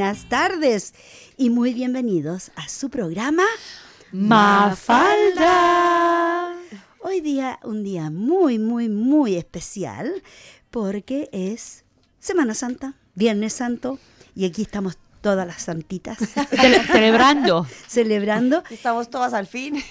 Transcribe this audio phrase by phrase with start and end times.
[0.00, 0.94] buenas tardes
[1.36, 3.42] y muy bienvenidos a su programa
[4.12, 5.36] Mafalda.
[7.00, 10.10] Hoy día un día muy, muy, muy especial
[10.70, 11.84] porque es
[12.18, 13.98] Semana Santa, Viernes Santo
[14.34, 16.16] y aquí estamos todas las santitas
[16.50, 17.66] Cele- celebrando.
[17.86, 18.64] celebrando.
[18.70, 19.84] Estamos todas al fin.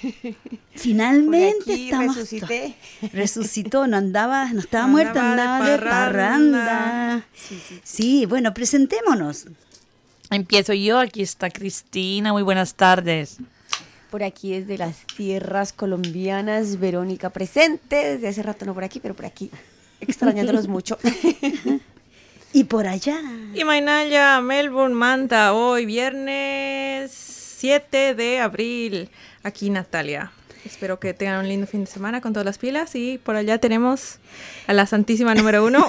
[0.73, 2.75] Finalmente aquí estamos resucité.
[3.13, 6.65] Resucitó, no andaba, no estaba No muerta, andaba andaba de de parranda.
[6.65, 7.25] parranda.
[7.83, 9.45] Sí, bueno, presentémonos.
[10.31, 13.37] Empiezo yo, aquí está Cristina, muy buenas tardes.
[14.11, 17.95] Por aquí desde las tierras colombianas, Verónica presente.
[17.95, 19.49] Desde hace rato no por aquí, pero por aquí.
[20.01, 20.97] Extrañándolos mucho.
[22.51, 23.21] Y por allá.
[23.53, 29.09] Y Mainaya, Melbourne, Manta, hoy viernes 7 de abril.
[29.43, 30.31] Aquí Natalia.
[30.65, 32.95] Espero que tengan un lindo fin de semana con todas las pilas.
[32.95, 34.17] Y por allá tenemos
[34.65, 35.87] a la Santísima número uno,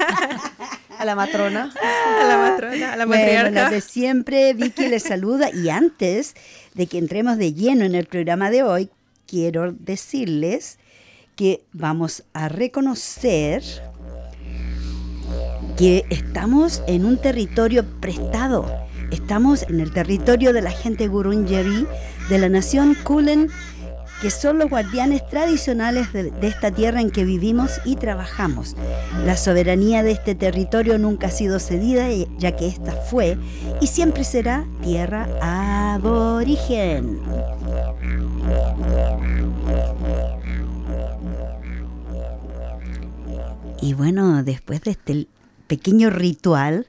[1.02, 1.72] A la matrona.
[2.20, 3.62] a la matrona, a la Bueno, matriarca.
[3.64, 5.50] la de siempre, Vicky les saluda.
[5.52, 6.34] Y antes
[6.74, 8.88] de que entremos de lleno en el programa de hoy,
[9.26, 10.78] quiero decirles
[11.34, 13.64] que vamos a reconocer
[15.76, 18.70] que estamos en un territorio prestado.
[19.10, 21.84] Estamos en el territorio de la gente Gurunjabi
[22.28, 23.50] de la nación Kulen,
[24.22, 28.76] que son los guardianes tradicionales de, esta tierra en que vivimos y trabajamos.
[29.26, 33.36] La soberanía de este territorio nunca ha sido cedida, eh, ya que esta fue
[33.80, 37.20] y siempre será tierra aborigen.
[43.80, 45.26] Y bueno, después de este
[45.66, 46.86] pequeño ritual,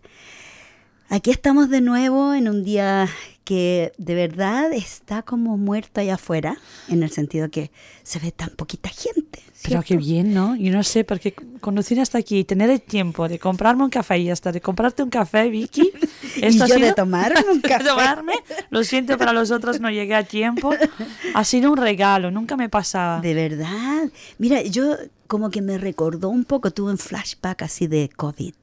[1.09, 3.09] aquí estamos de nuevo en un día
[3.43, 6.57] que de verdad está como muerto allá afuera,
[6.89, 7.71] en el sentido que
[8.03, 9.39] se ve tan poquita gente.
[9.63, 10.57] Pero qué bien, ¿no?
[10.57, 14.17] Yo no sé, porque conducir hasta aquí y tener el tiempo de comprarme un café
[14.17, 15.89] y hasta de comprarte un café, Vicky,
[16.35, 16.95] Y esto yo ha de sido...
[16.95, 17.85] tomarme un café.
[17.85, 18.33] tomarme,
[18.69, 20.73] lo siento, para los otros no llegué a tiempo.
[21.33, 23.21] Ha sido un regalo, nunca me pasaba.
[23.21, 24.09] De verdad.
[24.37, 28.53] Mira, yo como que me recordó un poco, tuve un flashback así de COVID.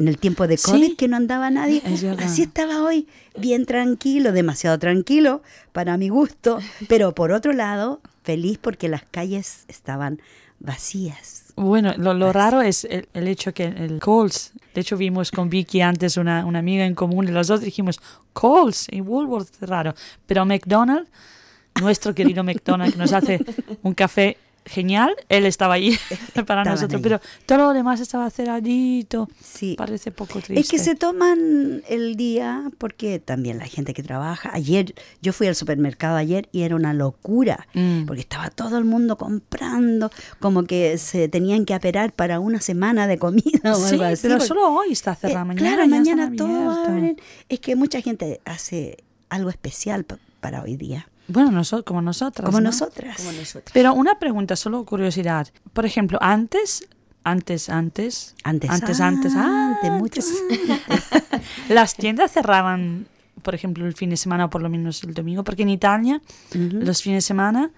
[0.00, 0.70] En el tiempo de Sí.
[0.70, 1.82] COVID que no andaba nadie.
[1.84, 2.02] Es.
[2.04, 3.06] Así estaba hoy,
[3.38, 6.58] bien tranquilo, demasiado tranquilo para mi gusto.
[6.88, 10.20] Pero por otro lado, feliz porque las calles estaban
[10.58, 11.52] vacías.
[11.56, 15.50] Bueno, lo, lo raro es el, el hecho que el Coles, de hecho vimos con
[15.50, 18.00] Vicky antes una, una amiga en común y los dos dijimos,
[18.32, 19.94] Coles y Woolworth, raro.
[20.26, 21.10] Pero McDonald's,
[21.80, 23.44] nuestro querido McDonald's, que nos hace
[23.82, 24.38] un café
[24.70, 25.98] genial, él estaba allí
[26.46, 27.02] para nosotros, allí.
[27.02, 29.28] pero todo lo demás estaba cerradito.
[29.42, 29.74] Sí.
[29.76, 30.58] Parece poco triste.
[30.60, 34.50] Es que se toman el día porque también la gente que trabaja.
[34.52, 38.04] Ayer, yo fui al supermercado ayer y era una locura, Mm.
[38.06, 43.06] porque estaba todo el mundo comprando, como que se tenían que aperar para una semana
[43.06, 44.22] de comida o Sí, algo así.
[44.22, 45.46] pero porque- solo hoy está Eh, cerrado.
[45.46, 47.16] mañana claro, mañana todo abren.
[47.48, 48.98] Es que mucha gente hace
[49.28, 52.44] algo especial pa- para hoy día, Bueno, nosotros, como nosotras.
[52.46, 52.66] como ¿no?
[52.70, 53.16] nosotras.
[53.16, 53.70] Como nosotros.
[53.72, 55.48] Pero una pregunta, solo curiosidad.
[55.72, 56.88] Por ejemplo, antes,
[57.22, 60.20] antes, antes, Antes, antes, antes, antes, mucho
[61.68, 63.06] las tiendas cerraban,
[63.42, 66.20] por ejemplo, el fin de semana o por lo menos el domingo, porque en Italia
[66.52, 67.70] los fines de semana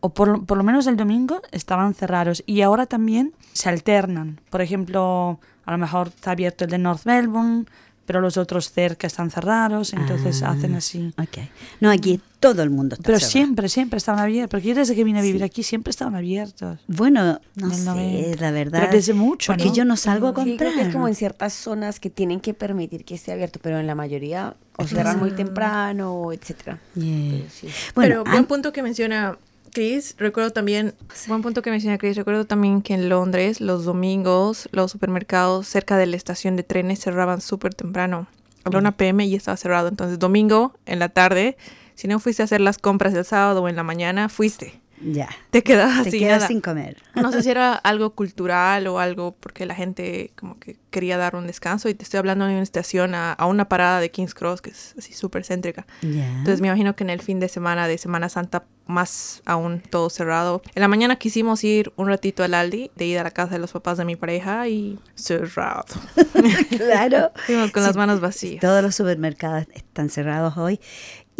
[0.00, 4.40] o por, lo- por lo menos el domingo estaban cerrados y ahora también se alternan.
[4.50, 7.66] Por ejemplo, a lo mejor está abierto el de North Melbourne,
[8.08, 11.12] pero los otros cerca están cerrados, entonces Ah, hacen así.
[11.18, 11.38] Ok.
[11.80, 13.30] No, aquí todo el mundo está Pero cerrado.
[13.32, 16.78] siempre, siempre estaban abiertos, porque yo desde que vine a vivir aquí siempre estaban abiertos.
[16.86, 18.40] Bueno, no sé, 90.
[18.40, 18.80] la verdad.
[18.80, 19.74] Pero desde mucho, Porque ¿no?
[19.74, 20.56] yo no salgo a Sí, comprar.
[20.56, 23.78] creo que es como en ciertas zonas que tienen que permitir que esté abierto, pero
[23.78, 26.78] en la mayoría o cierran muy temprano, etcétera.
[26.94, 27.30] Yeah.
[27.38, 27.68] Pero sí.
[27.94, 29.36] Bueno, Pero buen punto que menciona
[29.72, 30.94] Chris, recuerdo también,
[31.26, 35.96] buen punto que menciona Chris, recuerdo también que en Londres los domingos los supermercados cerca
[35.96, 38.26] de la estación de trenes cerraban súper temprano.
[38.64, 39.88] A 1 pm y estaba cerrado.
[39.88, 41.56] Entonces domingo en la tarde,
[41.94, 44.80] si no fuiste a hacer las compras el sábado o en la mañana, fuiste.
[45.02, 45.28] Ya.
[45.50, 46.48] Te quedabas Te sin quedas nada.
[46.48, 46.96] sin comer.
[47.14, 51.36] No sé si era algo cultural o algo porque la gente como que quería dar
[51.36, 54.34] un descanso y te estoy hablando de una estación a, a una parada de King's
[54.34, 55.86] Cross que es así súper céntrica.
[56.02, 56.28] Ya.
[56.38, 60.08] Entonces me imagino que en el fin de semana de Semana Santa más aún todo
[60.08, 60.62] cerrado.
[60.74, 63.58] En la mañana quisimos ir un ratito al Aldi, de ir a la casa de
[63.58, 65.84] los papás de mi pareja y cerrado.
[66.76, 67.32] claro.
[67.46, 68.60] Fuimos con Sí, las manos vacías.
[68.60, 70.80] Todos los supermercados están cerrados hoy.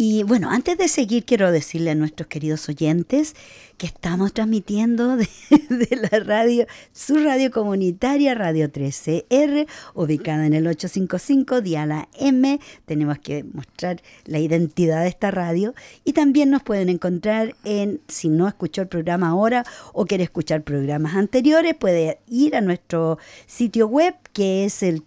[0.01, 3.35] Y bueno, antes de seguir, quiero decirle a nuestros queridos oyentes
[3.79, 5.27] que estamos transmitiendo de,
[5.69, 12.59] de la radio, su radio comunitaria, Radio 13R, ubicada en el 855 Diala M.
[12.85, 15.73] Tenemos que mostrar la identidad de esta radio.
[16.03, 20.61] Y también nos pueden encontrar en, si no escuchó el programa ahora o quiere escuchar
[20.63, 23.17] programas anteriores, puede ir a nuestro
[23.47, 25.01] sitio web que es el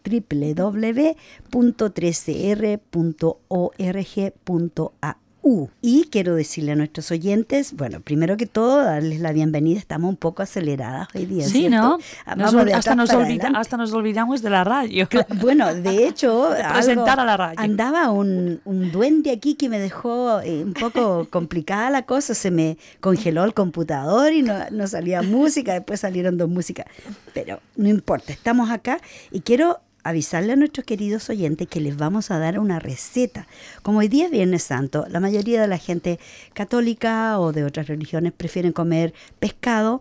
[5.42, 5.70] www.13r.org.au.
[5.80, 9.78] Y quiero decirle a nuestros oyentes, bueno, primero que todo, darles la bienvenida.
[9.78, 11.44] Estamos un poco aceleradas hoy día.
[11.44, 11.98] Sí, ¿cierto?
[12.26, 12.34] ¿no?
[12.36, 13.58] Nos- de hasta, nos para olvida- adelante.
[13.60, 15.08] hasta nos olvidamos de la radio.
[15.40, 17.60] Bueno, de hecho, presentar algo- a la radio.
[17.60, 22.34] andaba un, un duende aquí que me dejó eh, un poco complicada la cosa.
[22.34, 25.72] Se me congeló el computador y no, no salía música.
[25.74, 26.86] Después salieron dos músicas.
[27.34, 29.00] Pero no importa, estamos acá
[29.30, 33.46] y quiero avisarle a nuestros queridos oyentes que les vamos a dar una receta.
[33.82, 36.18] Como hoy día es Viernes Santo, la mayoría de la gente
[36.54, 40.00] católica o de otras religiones prefieren comer pescado.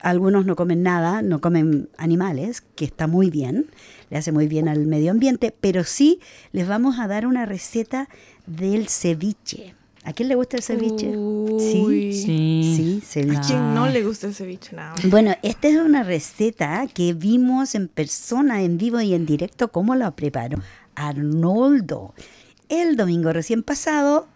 [0.00, 3.66] Algunos no comen nada, no comen animales, que está muy bien,
[4.08, 6.20] le hace muy bien al medio ambiente, pero sí
[6.52, 8.08] les vamos a dar una receta
[8.46, 9.74] del ceviche.
[10.02, 11.14] ¿A quién le gusta el ceviche?
[11.16, 12.14] Uy.
[12.14, 12.74] Sí.
[12.76, 13.36] Sí, ceviche.
[13.36, 14.74] ¿A quién no le gusta el ceviche?
[14.74, 14.94] Nada.
[15.04, 19.94] Bueno, esta es una receta que vimos en persona, en vivo y en directo, cómo
[19.94, 20.58] la preparó
[20.94, 22.14] Arnoldo.
[22.70, 24.26] El domingo recién pasado,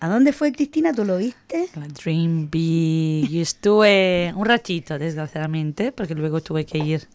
[0.00, 0.92] ¿a dónde fue Cristina?
[0.92, 1.68] ¿Tú lo viste?
[1.76, 3.28] La Dream Big.
[3.30, 7.06] Yo estuve un ratito, desgraciadamente, porque luego tuve que ir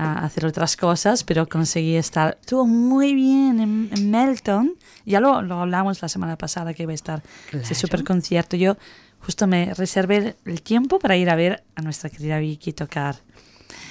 [0.00, 2.38] a hacer otras cosas, pero conseguí estar.
[2.40, 4.74] Estuvo muy bien en, en Melton.
[5.04, 7.74] Ya lo, lo hablamos la semana pasada que iba a estar ese Claro.
[7.74, 8.56] super concierto.
[8.56, 8.76] Yo
[9.20, 13.16] justo me reservé el tiempo para ir a ver a nuestra querida Vicky tocar.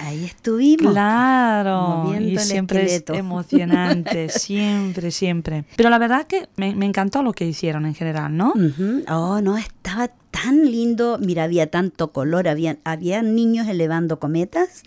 [0.00, 0.92] Ahí estuvimos.
[0.92, 5.64] Claro, y siempre es emocionante, siempre, siempre.
[5.76, 8.52] Pero la verdad que me, me encantó lo que hicieron en general, ¿no?
[8.54, 9.04] Ujú.
[9.08, 11.18] Oh, no, estaba tan lindo.
[11.20, 14.82] Mira, había tanto color, había, había niños elevando cometas,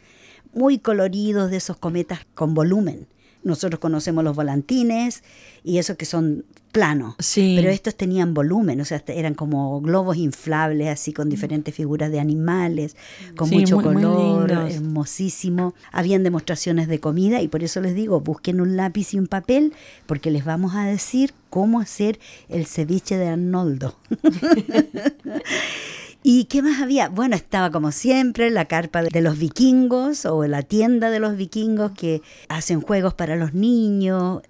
[0.53, 3.07] muy coloridos de esos cometas con volumen.
[3.43, 5.21] Nosotros conocemos los volantines
[5.65, 7.15] y esos que son planos.
[7.19, 7.55] Sí.
[7.57, 12.21] Pero estos tenían volumen, o sea, eran como globos inflables, así con diferentes figuras de
[12.21, 12.95] animales,
[13.35, 15.75] con Sí, mucho muy- color, hermosísimo.
[15.91, 19.73] Habían demostraciones de comida y por eso les digo, busquen un lápiz y un papel,
[20.05, 23.97] porque les vamos a decir cómo hacer el ceviche de Arnoldo.
[26.23, 27.09] ¿Y qué más había?
[27.09, 31.91] Bueno, estaba como siempre la carpa de los vikingos o la tienda de los vikingos
[31.91, 34.41] que hacen juegos para los niños.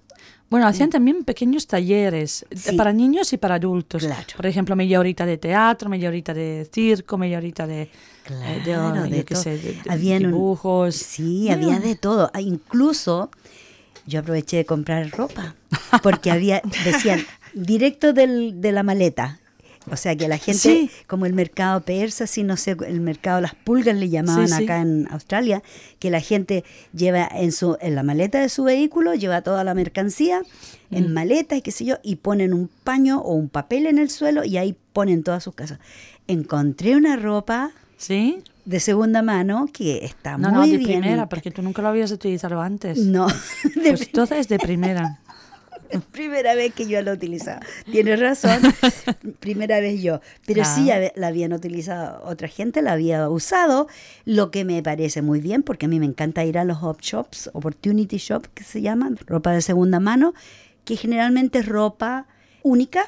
[0.52, 2.76] Bueno, hacían también pequeños talleres Sí.
[2.76, 4.04] para niños y para adultos.
[4.04, 4.24] Claro.
[4.36, 7.90] Por ejemplo, media horita de teatro, media horita de circo, media horita de, eh,
[8.58, 9.42] de, Claro, de qué todo.
[9.44, 10.96] sé, de- de Habían un- dibujos.
[10.96, 12.30] Sí, había de todo.
[12.36, 13.32] Ah, Incluso
[14.06, 15.56] yo aproveché de comprar ropa
[16.04, 17.22] porque había, decían,
[17.56, 19.40] directo del, de la maleta.
[19.92, 20.90] O sea que la gente, Sí.
[21.08, 24.64] como el mercado persa, sí, no sé, el mercado las pulgas le llamaban Sí, sí.
[24.64, 25.62] acá en Australia,
[26.00, 26.64] que la gente
[26.94, 30.42] lleva en su en la maleta de su vehículo, lleva toda la mercancía
[30.90, 31.14] en Mm.
[31.14, 34.46] maleta y qué sé yo, y ponen un paño o un papel en el suelo
[34.46, 35.80] y ahí ponen todas sus casas.
[36.28, 38.42] Encontré una ropa ¿Sí?
[38.66, 41.02] de segunda mano que está No, muy no, de bien.
[41.02, 43.00] primera, porque tú nunca lo habías utilizado antes.
[43.00, 43.28] No,
[43.76, 45.20] de Pues entonces de primera.
[46.12, 47.62] primera vez que yo la utilizaba.
[47.92, 48.62] Tienes razón,
[49.40, 50.22] primera vez yo.
[50.46, 53.88] Pero sí la habían utilizado, otra gente la había usado,
[54.26, 57.02] lo que me parece muy bien, porque a mí me encanta ir a los op
[57.02, 60.34] shops, opportunity shop que se llaman, ropa de segunda mano,
[60.86, 62.28] que generalmente es ropa
[62.62, 63.06] única,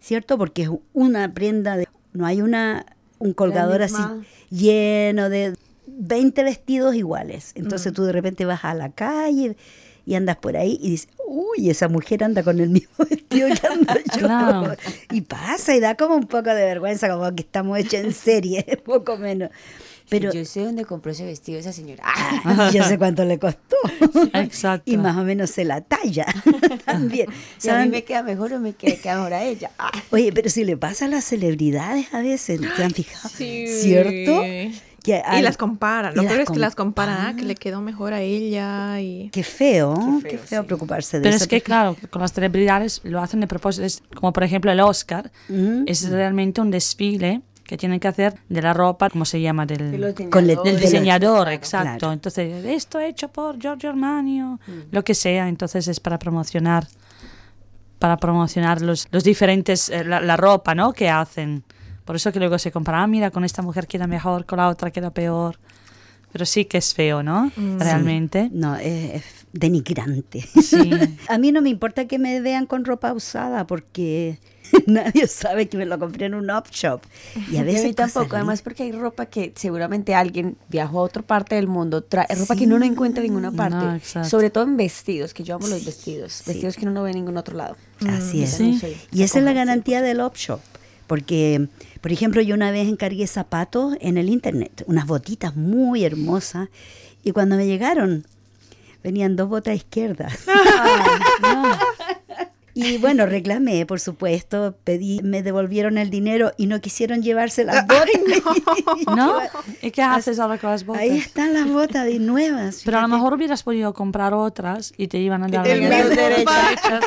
[0.00, 0.38] ¿cierto?
[0.38, 1.86] Porque es una prenda de...
[2.12, 2.86] No hay una
[3.18, 4.02] un colgador así
[4.50, 5.54] lleno de
[5.86, 7.52] 20 vestidos iguales.
[7.54, 7.60] Mm.
[7.60, 9.56] Entonces tú de repente vas a la calle
[10.06, 13.66] y andas por ahí y dices, uy, esa mujer anda con el mismo vestido que
[13.66, 14.18] ando yo.
[14.20, 14.76] Claro.
[15.10, 18.64] Y pasa y da como un poco de vergüenza, como que estamos hechos en serie,
[18.84, 19.50] poco menos.
[20.08, 22.04] Pero Yo sé dónde compró ese vestido esa señora.
[22.06, 23.74] ah, yo sé cuánto le costó.
[24.34, 24.88] Exacto.
[24.88, 26.26] Y más o menos sé la talla
[26.84, 27.26] también.
[27.58, 29.72] Si a mí me queda mejor o me queda, queda mejor a ella.
[29.80, 29.90] Ah.
[30.10, 33.28] Oye, pero si le pasa a las celebridades a veces, ¿te han fijado?
[33.36, 33.66] Sí.
[33.66, 34.42] ¿Cierto?
[35.06, 36.12] Que Y las comparan.
[36.12, 37.16] y Lo peor es que las comparan.
[37.26, 39.30] ah, que le quedó mejor a ella y...
[39.30, 40.66] Qué feo, qué Qué feo, sí.
[40.66, 41.44] preocuparse de Pero eso.
[41.44, 43.86] es que, claro, con las celebridades lo hacen de propósito.
[43.86, 45.30] Es como, por ejemplo, el Oscar.
[45.48, 45.84] Ujú.
[45.86, 49.64] Es realmente un desfile que tienen que hacer de la ropa, ¿cómo se llama?
[49.66, 51.50] Del, Con del Del diseñador, Claro.
[51.50, 51.98] exacto.
[51.98, 52.12] Claro.
[52.12, 54.58] Entonces, esto hecho por Giorgio Armani o
[54.90, 55.48] lo que sea.
[55.48, 56.86] Entonces es para promocionar
[57.98, 60.92] para promocionar los, los diferentes, eh, la, la ropa, ¿no?
[60.92, 61.64] Que hacen.
[62.06, 64.68] Por eso que luego se compara, ah, mira, con esta mujer queda mejor, con la
[64.68, 65.58] otra queda peor.
[66.32, 67.50] pero sí que es feo, ¿no?
[67.78, 68.48] Realmente.
[68.52, 70.42] No, es, es denigrante.
[70.62, 70.90] Sí.
[71.28, 74.38] A mí no me importa que me vean con ropa usada porque
[74.86, 77.00] nadie sabe que me lo compré en un op shop.
[77.34, 80.56] Y a Y a veces mí tampoco, cosas además porque hay ropa que seguramente alguien
[80.68, 83.56] viajó a otra parte del mundo, trae ropa que uno no encuentra en ninguna No,
[83.56, 84.28] parte, exacto.
[84.28, 86.44] sobre todo en vestidos, que yo amo los vestidos, Sí.
[86.50, 87.76] vestidos que uno no ve en ningún otro lado.
[88.06, 88.50] Así es.
[88.50, 88.78] Sí.
[88.78, 90.60] soy- Y esa es la garantía del op shop.
[91.06, 91.68] Porque,
[92.06, 96.68] por ejemplo, yo una vez encargué zapatos en el internet, unas botitas muy hermosas,
[97.24, 98.24] y cuando me llegaron,
[99.02, 100.32] venían dos botas izquierdas.
[102.78, 107.86] Y bueno, reclamé, por supuesto, pedí, me devolvieron el dinero y no quisieron llevarse las
[107.88, 108.10] botas.
[109.16, 109.38] ¿No?
[109.80, 111.00] ¿Y qué haces ahora con las botas?
[111.00, 112.82] Ahí están las botas de nuevas.
[112.84, 113.18] Pero a lo fíjate.
[113.18, 117.02] mejor hubieras podido comprar otras y te iban a dar El derechas.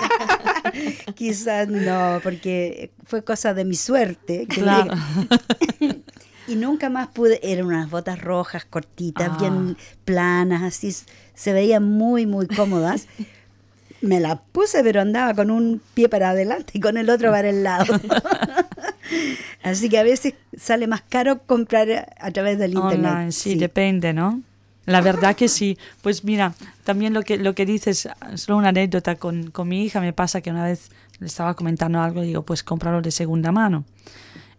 [1.15, 4.45] Quizás no, porque fue cosa de mi suerte.
[4.47, 4.93] que Claro.
[5.79, 5.99] me-
[6.47, 9.37] y nunca más pude, eran unas botas rojas, cortitas, Ah.
[9.39, 10.95] bien planas, así,
[11.35, 13.07] se veían muy, muy cómodas.
[14.01, 17.49] Me las puse, pero andaba con un pie para adelante y con el otro para
[17.49, 17.85] el lado.
[19.63, 23.11] Así que a veces sale más caro comprar a través del internet.
[23.11, 24.41] Online, sí, depende, ¿no?
[24.89, 25.77] La verdad que sí.
[26.01, 26.53] Pues mira,
[26.83, 30.41] también lo que, lo que dices, solo una anécdota con, con mi hija, me pasa
[30.41, 33.85] que una vez le estaba comentando algo y digo, pues cómpralo de segunda mano.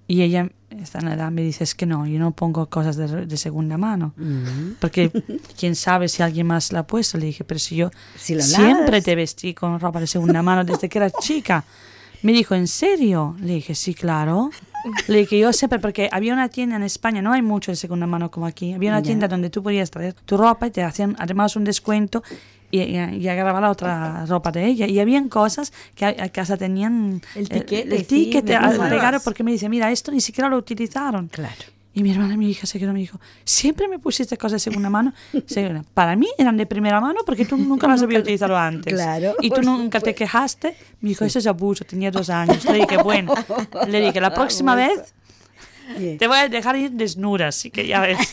[0.07, 3.27] Y ella, está en edad, me dice, es que no, yo no pongo cosas de,
[3.27, 4.13] de segunda mano.
[4.17, 4.73] Mm.
[4.81, 5.11] Porque
[5.59, 7.17] quién sabe si alguien más la ha puesto.
[7.17, 10.89] Le dije, pero si yo Si siempre te vestí con ropa de segunda mano desde
[10.89, 11.65] que era chica.
[12.23, 13.37] Me dijo, ¿en serio?
[13.41, 14.51] Le dije, sí, claro.
[15.09, 18.07] Le dije, yo siempre, porque había una tienda en España, no hay mucho de segunda
[18.07, 21.17] mano como aquí, había una tienda donde tú podías traer tu ropa y te hacían
[21.19, 22.23] además un descuento
[22.71, 24.87] y, y, y agarraba la otra ropa de ella.
[24.87, 29.21] Y habían cosas que a, a casa tenían El eh, tiquete, el sí, tiquete pegado
[29.21, 31.29] porque me dice, mira, esto ni siquiera lo utilizaron.
[31.29, 31.55] Claro.
[31.93, 34.53] Y mi hermana y mi hija se quedó y me dijo, siempre me pusiste cosas
[34.63, 35.13] de segunda mano.
[35.93, 38.95] Para mí eran de primera mano porque tú nunca las habías utilizado antes.
[38.95, 40.77] Claro, Y tú nunca te quejaste.
[41.01, 42.65] Me dijo, eso es abuso, tenía dos años.
[42.65, 43.35] Le dije, bueno,
[43.89, 45.13] le dije, la próxima vez
[46.19, 48.19] te voy a dejar ir desnuda, así que ya ves.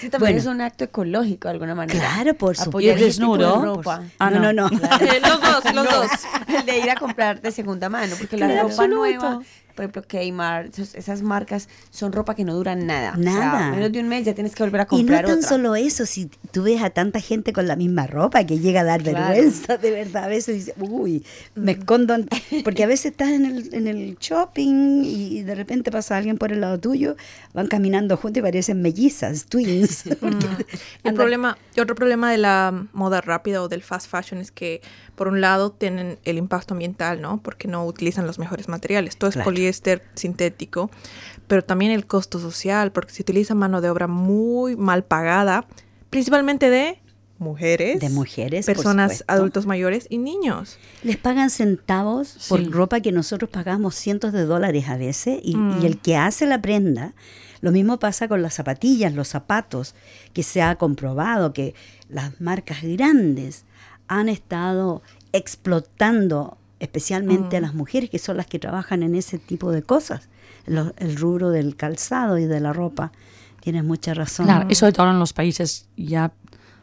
[0.00, 0.38] Sí, también Bueno.
[0.38, 1.98] es un acto ecológico de alguna manera.
[1.98, 2.80] Claro, por Apoyar supuesto.
[2.92, 3.62] ¿Y de desnudo?
[3.64, 4.02] ropa.
[4.18, 4.66] Ah, no, no, no.
[4.68, 6.10] Eh, los dos, los dos.
[6.48, 8.62] El de ir a comprar de segunda mano, porque la Claro.
[8.62, 8.96] ropa Absoluto.
[8.96, 9.40] nueva,
[9.76, 13.12] por ejemplo, Kmart, esas marcas son ropa que no duran nada.
[13.16, 13.70] O sea, Nada.
[13.70, 15.48] menos de un mes ya tienes que volver a Y no comprar tan otra.
[15.48, 18.84] solo eso, si tú ves a tanta gente con la misma ropa que llega a
[18.84, 19.28] dar Claro.
[19.34, 22.28] vergüenza, de verdad, a veces dices, uy, me escondo, en-".
[22.64, 26.50] porque a veces estás en el, en el shopping y de repente pasa alguien por
[26.52, 27.14] el lado tuyo,
[27.54, 30.04] van caminando juntos y parecen mellizas, twins.
[30.20, 30.46] porque
[31.04, 34.80] El problema, otro problema de la moda rápida o del fast fashion es que,
[35.16, 37.42] por un lado, tienen el impacto ambiental, ¿no?
[37.42, 39.16] Porque no utilizan los mejores materiales.
[39.16, 39.46] Todo es Claro.
[39.46, 40.90] poliéster sintético,
[41.48, 45.66] pero también el costo social, porque se utiliza mano de obra muy mal pagada,
[46.10, 47.00] principalmente de
[47.38, 50.78] mujeres, De mujeres, personas adultos mayores y niños.
[51.02, 55.82] Les pagan centavos por ropa que nosotros pagamos cientos de dólares a veces y, Mm.
[55.82, 57.12] y el que hace la prenda,
[57.60, 59.94] lo mismo pasa con las zapatillas, los zapatos,
[60.32, 61.74] que se ha comprobado que
[62.08, 63.65] las marcas grandes
[64.08, 69.70] han estado explotando especialmente a las mujeres que son las que trabajan en ese tipo
[69.72, 70.28] de cosas,
[70.66, 73.12] lo- el rubro del calzado y de la ropa.
[73.60, 74.46] Tienes mucha razón.
[74.46, 76.32] Claro, y sobre todo en los países ya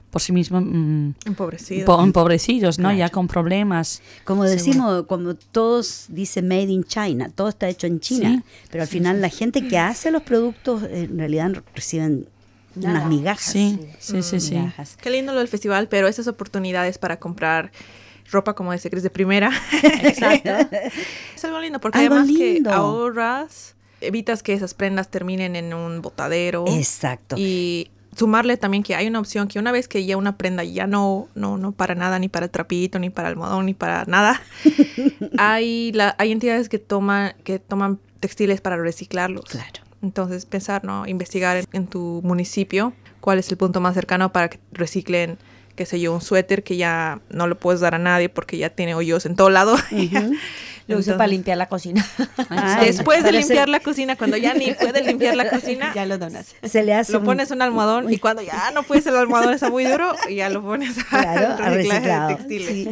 [0.09, 1.85] por sí mismos mm, Empobrecidos.
[1.85, 2.83] po- empobrecidos, ¿no?
[2.89, 2.97] Claro.
[2.97, 4.01] Ya con problemas.
[4.25, 8.83] Como decimos, como todos dicen made in China, todo está hecho en China, Sí, pero
[8.83, 12.27] al final la gente que hace los productos en realidad reciben
[12.75, 13.07] unas Nada.
[13.07, 13.43] migajas.
[13.45, 14.55] Sí, sí, sí, sí.
[14.55, 14.97] migajas.
[15.01, 17.71] Qué lindo lo del festival, pero esas oportunidades para comprar
[18.31, 19.51] ropa, como dice Cris, de primera.
[20.03, 20.49] Exacto.
[21.35, 22.69] Es algo lindo, porque Algo además lindo.
[22.69, 26.65] que ahorras, evitas que esas prendas terminen en un botadero.
[26.67, 27.35] Exacto.
[27.37, 30.87] Y sumarle también que hay una opción que una vez que ya una prenda ya
[30.87, 34.41] no, no, no para nada, ni para el trapito, ni para almohadón, ni para nada,
[35.37, 39.45] hay, la, hay entidades que toman, que toman textiles para reciclarlos.
[39.45, 39.82] Claro.
[40.03, 41.07] Entonces, pensar, ¿no?
[41.07, 45.37] Investigar en, en tu municipio cuál es el punto más cercano para que reciclen,
[45.75, 48.69] qué sé yo, un suéter que ya no lo puedes dar a nadie porque ya
[48.69, 49.75] tiene hoyos en todo lado.
[50.85, 52.05] Lo uso para limpiar la cocina.
[52.49, 56.17] Ay, Después de limpiar la cocina, cuando ya ni puedes limpiar la cocina, ya lo
[56.17, 56.55] donas.
[56.61, 59.53] Se le hace lo un- pones un almohadón y cuando ya no puedes el almohadón
[59.53, 62.67] está muy duro, y ya lo pones a, Claro, a reciclaje de textiles.
[62.69, 62.89] sí.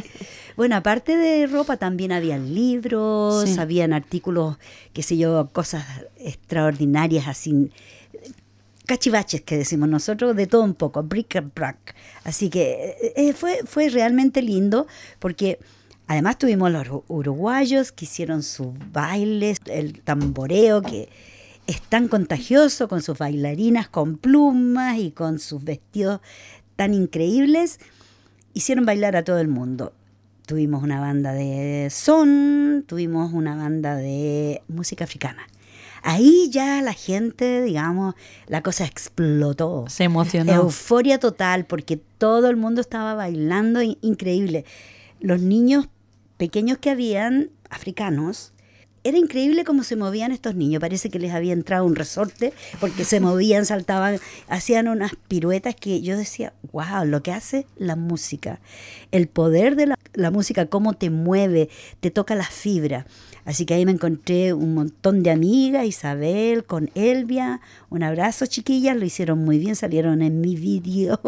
[0.61, 3.59] Bueno, aparte de ropa también habían libros, Sí.
[3.59, 4.57] habían artículos,
[4.93, 5.83] qué sé yo, cosas
[6.19, 7.71] extraordinarias así,
[8.85, 11.95] cachivaches que decimos nosotros, de todo un poco, bric and brac.
[12.25, 14.85] Así que eh, eh, fue, fue realmente lindo
[15.17, 15.57] porque
[16.05, 21.09] además tuvimos los uru- uruguayos que hicieron sus bailes, el tamboreo, que
[21.65, 26.21] es tan contagioso con sus bailarinas con plumas y con sus vestidos
[26.75, 27.79] tan increíbles.
[28.53, 29.93] Hicieron bailar a todo el mundo.
[30.45, 35.47] Tuvimos una banda de son, tuvimos una banda de música africana.
[36.03, 38.15] Ahí ya la gente, digamos,
[38.47, 39.85] la cosa explotó.
[39.87, 40.51] Se emocionó.
[40.51, 44.65] Euforia total, porque todo el mundo estaba bailando in- increíble.
[45.19, 45.87] Los niños
[46.37, 48.51] pequeños que habían, africanos,
[49.03, 50.79] era increíble cómo se movían estos niños.
[50.79, 56.01] Parece que les había entrado un resorte, porque se movían, saltaban, hacían unas piruetas que
[56.01, 58.59] yo decía, wow, lo que hace la música.
[59.11, 63.05] El poder de la, música, cómo te mueve, te toca la fibra.
[63.43, 67.59] Así que ahí me encontré un montón de amigas, Isabel, con Elvia.
[67.89, 71.19] Un abrazo, chiquillas, lo hicieron muy bien, salieron en mi vídeo.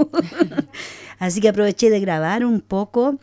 [1.17, 3.19] Así que aproveché de grabar un poco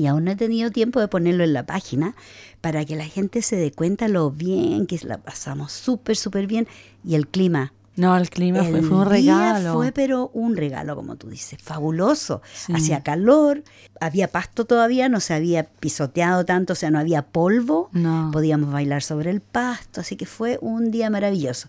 [0.00, 2.14] y aún no he tenido tiempo de ponerlo en la página
[2.62, 6.66] para que la gente se dé cuenta lo bien que la pasamos, súper, súper bien.
[7.04, 7.74] Y el clima.
[7.96, 9.74] No, el clima fue, el fue un día regalo.
[9.74, 12.40] Fue pero un regalo, como tú dices, fabuloso.
[12.54, 12.72] Sí.
[12.72, 13.62] Hacía calor,
[14.00, 17.90] había pasto todavía, no se había pisoteado tanto, o sea, no había polvo.
[17.92, 18.30] No.
[18.32, 21.68] Podíamos bailar sobre el pasto, así que fue un día maravilloso.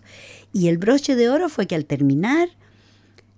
[0.54, 2.48] Y el broche de oro fue que al terminar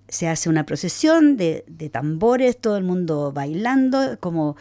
[0.08, 4.56] se hace una procesión de, tambores, todo el mundo bailando, como...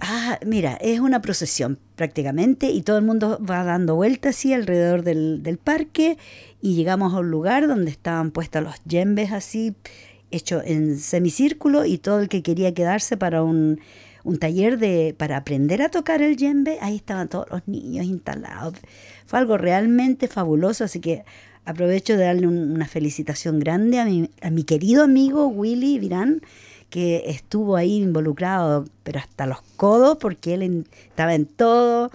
[0.00, 5.02] Ah, mira, es una procesión prácticamente y todo el mundo va dando vueltas así alrededor
[5.02, 6.18] del, parque
[6.60, 9.74] y llegamos a un lugar donde estaban puestos los yembes así,
[10.30, 13.80] hechos en semicírculo y todo el que quería quedarse para un,
[14.24, 18.74] un taller de para aprender a tocar el yembe, ahí estaban todos los niños instalados.
[19.26, 21.24] Fue algo realmente fabuloso, así que
[21.64, 26.42] aprovecho de darle un- una felicitación grande a mi, a mi querido amigo Willy Virán,
[26.90, 32.10] que estuvo ahí involucrado, pero hasta los codos, porque él en- estaba en todo.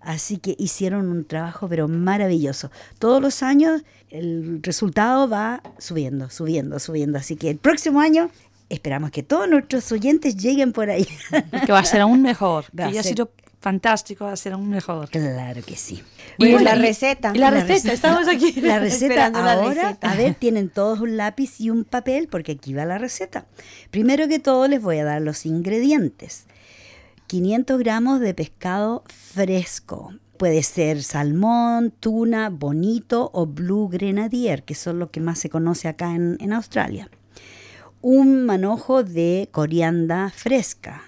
[0.00, 2.70] Así que hicieron un trabajo, pero maravilloso.
[2.98, 7.18] Todos los años el resultado va subiendo, subiendo, subiendo.
[7.18, 8.30] Así que el próximo año
[8.70, 11.06] esperamos que todos nuestros oyentes lleguen por ahí.
[11.66, 12.64] Que va a ser aún mejor.
[12.78, 13.02] Va que ya
[13.60, 15.08] fantástico, va a ser aún mejor.
[15.10, 16.02] claro que sí.
[16.38, 17.32] Y Bueno, la y- receta.
[17.34, 17.92] y la La receta, receta.
[17.92, 18.52] estamos aquí.
[18.60, 20.10] La receta la ahora, receta.
[20.10, 23.46] a ver, tienen todos un lápiz y un papel porque aquí va la receta.
[23.90, 26.46] Primero que todo les voy a dar los ingredientes.
[27.26, 30.14] 500 gramos de pescado fresco.
[30.36, 35.86] Puede ser salmón, tuna, bonito o blue grenadier, que son los que más se conoce
[35.86, 37.10] acá en, en Australia.
[38.00, 41.02] Un manojo de corianda fresca.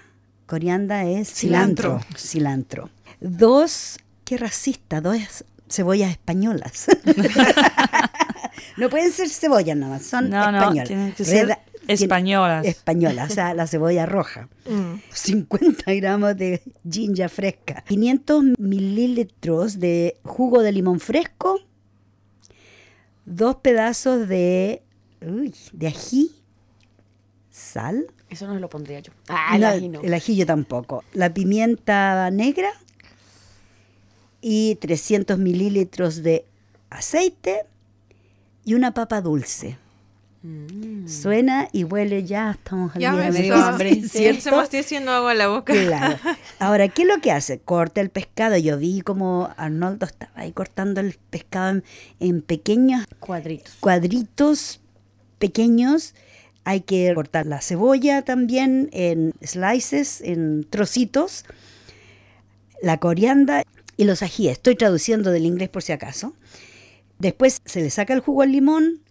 [0.45, 2.01] Corianda es cilantro.
[2.17, 2.89] Cilantro.
[3.19, 6.87] Dos, qué racista, dos cebollas españolas.
[8.77, 10.87] no pueden ser cebollas nada más, son No, españolas.
[10.87, 12.65] tienen que ser Reda- españolas.
[12.65, 14.49] Españolas, o sea, la cebolla roja.
[14.69, 14.95] Mm.
[15.11, 21.59] 50 gramos de ginger fresca, 500 mililitros de jugo de limón fresco,
[23.25, 24.83] dos pedazos de,
[25.21, 26.31] uy, de ají,
[27.49, 29.13] sal, Eso no lo pondría yo.
[29.29, 30.01] Ah, no, el ají no.
[30.01, 32.71] el ají yo tampoco, la pimienta negra
[34.41, 36.45] y 300 mililitros de
[36.89, 37.65] aceite
[38.65, 39.77] y una papa dulce.
[40.41, 41.07] Mm.
[41.07, 43.95] Suena y huele ya, estamos al Ya día me hambre.
[44.07, 44.41] ¿cierto?
[44.41, 45.73] Se me está haciendo agua en la boca.
[45.73, 46.17] Claro.
[46.59, 47.59] Ahora, ¿qué es lo que hace?
[47.59, 48.57] Corta el pescado.
[48.57, 51.83] Yo vi como Arnoldo estaba ahí cortando el pescado en,
[52.19, 53.75] en pequeños Cuadritos.
[53.79, 54.81] cuadritos
[55.39, 56.13] pequeños.
[56.65, 61.45] Hay que cortar la cebolla también en slices, en trocitos.
[62.81, 63.63] La corianda
[63.97, 64.53] y los ajíes.
[64.53, 66.33] Estoy traduciendo del inglés por si acaso.
[67.19, 69.01] Después se le saca el jugo al limón,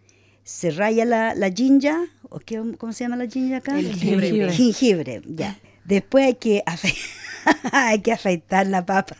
[0.44, 1.96] se raya la, la ginger,
[2.28, 3.78] ¿o qué, ¿cómo se llama la ginger acá?
[3.78, 4.52] El jengibre.
[4.52, 5.58] Jengibre, ya.
[5.84, 6.96] Después hay que, afe-
[7.72, 9.16] hay que afeitar la papa.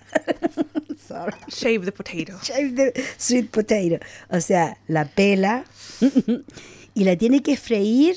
[1.09, 1.37] Sorry.
[1.49, 2.38] Shave the potato.
[2.42, 3.99] Shave the sweet potato.
[4.31, 5.64] O sea, la pela
[6.94, 8.16] y la tiene que freír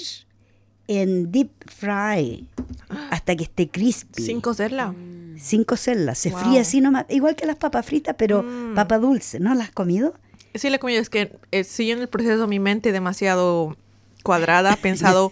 [0.88, 2.46] en deep fry
[3.10, 4.22] hasta que esté crispy.
[4.24, 4.94] Sin cocerla.
[5.38, 6.16] Sin cocerla.
[6.16, 6.40] Se Wow.
[6.40, 7.06] fríe así nomás.
[7.10, 8.76] Igual que las papas fritas, pero Mm.
[8.76, 9.40] papa dulce.
[9.40, 10.14] ¿No las has comido?
[10.54, 13.76] Sí, la comida es que eh, siguiendo el proceso, mi mente demasiado
[14.26, 15.32] cuadrada, pensado,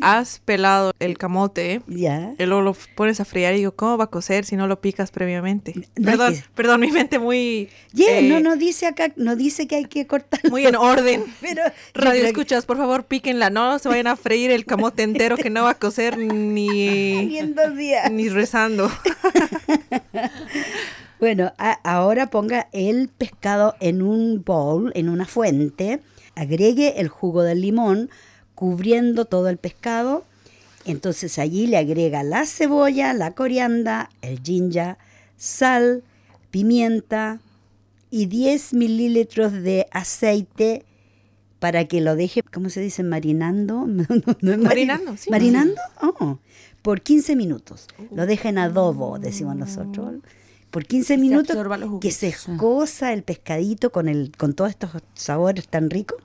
[0.00, 2.34] has pelado el camote, Ya.
[2.38, 4.80] y luego lo pones a friar y digo, ¿cómo va a cocer si no lo
[4.80, 5.74] picas previamente?
[5.96, 7.68] No, perdón, que- perdón, mi mente muy...
[7.92, 10.38] Yeah, eh, no, no dice acá, no dice que hay que cortar.
[10.50, 11.24] Muy en orden.
[11.40, 11.62] Pero
[11.94, 13.50] Radio escuchas, por favor, píquenla.
[13.50, 16.28] No se vayan a freír el camote entero que no va a cocer Ni
[17.24, 18.12] ni, en dos días.
[18.12, 18.90] ni rezando.
[21.20, 26.00] Bueno, a- ahora ponga el pescado en un bowl, en una fuente,
[26.38, 28.10] agregue el jugo del limón
[28.54, 30.24] cubriendo todo el pescado.
[30.84, 34.96] Entonces allí le agrega la cebolla, la corianda, el ginger,
[35.36, 36.02] sal,
[36.50, 37.40] pimienta
[38.10, 40.84] y 10 mililitros de aceite
[41.58, 43.02] para que lo deje, ¿cómo se dice?
[43.02, 43.86] Marinando.
[43.86, 45.30] No, no, no es mari- Marinando, sí.
[45.30, 46.38] Marinando, oh,
[46.82, 47.86] por 15 minutos.
[48.14, 50.14] Lo deja en adobo, decimos nosotros.
[50.70, 51.56] Por 15 se minutos
[52.00, 56.18] que se escoza el pescadito con, el, con todos estos sabores tan ricos.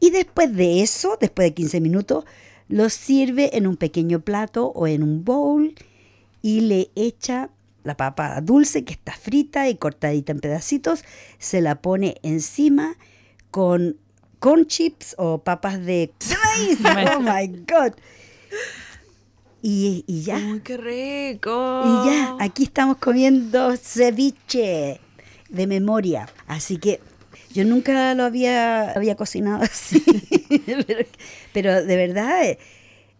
[0.00, 2.24] Y después de eso, después de 15 minutos,
[2.68, 5.74] lo sirve en un pequeño plato o en un bowl
[6.42, 7.50] y le echa
[7.84, 11.04] la papa dulce que está frita y cortadita en pedacitos,
[11.38, 12.96] se la pone encima
[13.50, 13.96] con
[14.38, 16.12] corn chips o papas de
[16.56, 16.78] maíz.
[17.14, 17.94] Oh my god.
[19.62, 20.36] Y, y ya.
[20.36, 21.82] Uy, qué rico.
[21.84, 25.00] Y ya, aquí estamos comiendo ceviche
[25.48, 26.28] de memoria.
[26.46, 27.00] Así que
[27.52, 30.02] yo nunca lo había, había cocinado así.
[30.86, 31.06] pero,
[31.52, 32.58] pero de verdad eh,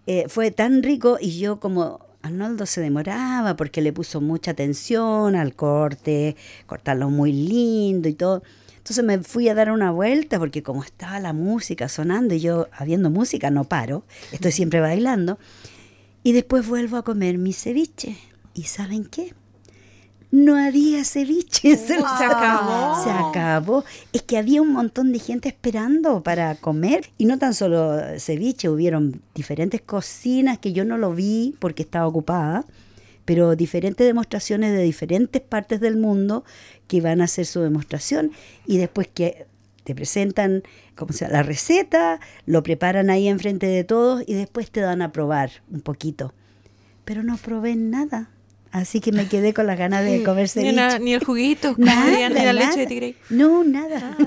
[0.06, 5.36] eh, fue tan rico y yo como Arnoldo se demoraba porque le puso mucha atención
[5.36, 8.42] al corte, cortarlo muy lindo y todo.
[8.76, 12.68] Entonces me fui a dar una vuelta porque como estaba la música sonando y yo
[12.72, 15.38] habiendo música no paro, estoy siempre bailando.
[16.22, 18.16] Y después vuelvo a comer mi ceviche.
[18.54, 19.34] ¿Y saben qué?
[20.30, 21.76] No había ceviche.
[21.76, 23.02] Se, se acabó.
[23.02, 23.84] Se acabó.
[24.12, 27.10] Es que había un montón de gente esperando para comer.
[27.18, 32.06] Y no tan solo ceviche, hubieron diferentes cocinas que yo no lo vi porque estaba
[32.06, 32.64] ocupada,
[33.24, 36.44] pero diferentes demostraciones de diferentes partes del mundo
[36.86, 38.30] que iban a hacer su demostración.
[38.66, 39.46] Y después que
[39.84, 40.62] te presentan
[40.94, 45.12] como sea, la receta, lo preparan ahí enfrente de todos y después te dan a
[45.12, 46.34] probar un poquito.
[47.04, 48.28] Pero no probé nada.
[48.72, 52.28] Así que me quedé con las ganas de comer Ni, una- ni el juguito, Nada,
[52.28, 53.16] ni la leche de tigre.
[53.30, 54.16] No, nada.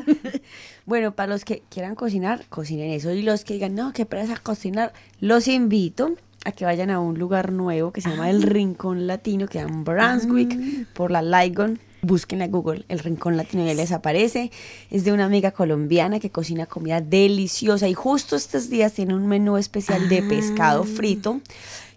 [0.86, 3.12] Bueno, para los que quieran cocinar, cocinen eso.
[3.14, 7.18] Y los que digan, no, qué pereza cocinar, los invito a que vayan a un
[7.18, 11.80] lugar nuevo que se llama El Rincón Latino, que en Brunswick, por la Lygon.
[12.04, 14.52] Busquen a Google El Rincón Latino y ahí les aparece.
[14.92, 19.26] Es de una amiga colombiana que cocina comida deliciosa y justo estos días tiene un
[19.26, 21.40] menú especial de pescado frito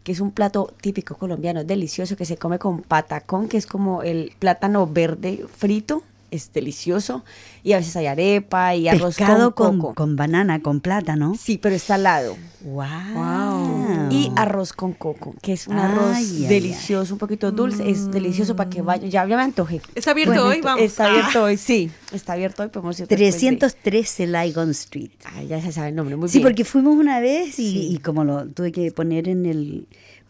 [0.05, 4.05] que es un plato típico colombiano delicioso que se come con patacón, que es como
[4.05, 7.25] el plátano verde frito, es delicioso.
[7.63, 9.95] Y a veces hay arepa y arroz Pescado con con, coco.
[9.95, 11.35] con banana, con plátano.
[11.39, 12.37] Sí, pero es salado.
[12.63, 14.09] Wow.
[14.11, 18.11] Y arroz con coco, que es un Ay, arroz ay, delicioso, un poquito dulce, es
[18.11, 19.11] delicioso para que vayan.
[19.11, 19.81] Ya, ya me antojé.
[19.95, 20.61] ¿Está abierto hoy?
[20.61, 20.83] Vamos.
[20.83, 21.11] Está Ah.
[21.11, 21.91] abierto hoy, sí.
[22.13, 25.11] Está abierto hoy, podemos ir después de- 313 Lygon Street.
[25.25, 26.49] Ay, ya se sabe el nombre, muy Sí, bien.
[26.49, 27.89] porque fuimos una vez y, Sí.
[27.93, 29.87] y como lo tuve que poner en el...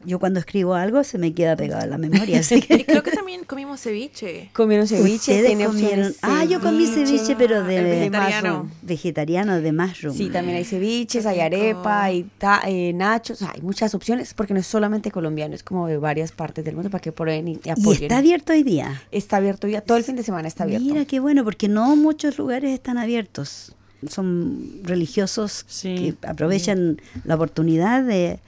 [0.06, 2.84] Yo cuando escribo algo se me queda pegado en la memoria, así que...
[2.86, 4.50] Creo que también comimos ceviche.
[4.52, 6.14] Comieron ceviche, Ustedes comieron...
[6.22, 7.82] Ah, yo comí ceviche, pero de...
[7.82, 8.70] Vegetariano.
[8.82, 10.16] Vegetariano, de mushroom.
[10.16, 14.60] Sí, también hay ceviches, hay arepa, hay ta- eh, nachos, hay muchas opciones porque no
[14.60, 17.60] es solamente colombiano, es como de varias partes del mundo para que prueben y, y
[17.64, 18.04] Y apoyen.
[18.04, 19.02] está abierto hoy día.
[19.10, 20.86] Está abierto ya, todo el fin de semana está abierto.
[20.86, 23.74] Mira qué bueno, porque no muchos lugares están abiertos.
[24.08, 26.14] Son religiosos Sí.
[26.20, 28.38] que aprovechan la oportunidad de,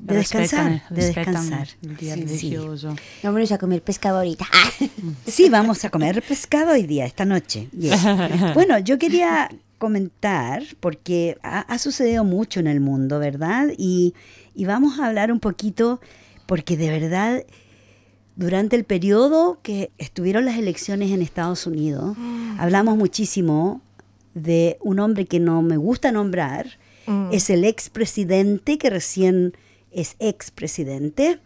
[0.00, 1.68] de descansar, de descansar.
[1.82, 2.26] el día Sí, sí.
[2.26, 2.96] religioso.
[3.22, 4.46] Vámonos a comer pescado ahorita.
[5.26, 7.68] Sí, vamos a comer pescado hoy día, esta noche.
[7.78, 8.00] Yes.
[8.54, 13.68] Bueno, yo quería comentar, porque ha, ha sucedido mucho en el mundo, ¿verdad?
[13.78, 14.14] Y,
[14.54, 16.00] y vamos a hablar un poquito,
[16.46, 17.44] porque de verdad,
[18.36, 22.16] durante el periodo que estuvieron las elecciones en Estados Unidos,
[22.58, 23.80] hablamos muchísimo
[24.34, 27.30] de un hombre que no me gusta nombrar, Mm.
[27.32, 29.54] es el expresidente que recién
[29.92, 31.40] es expresidente.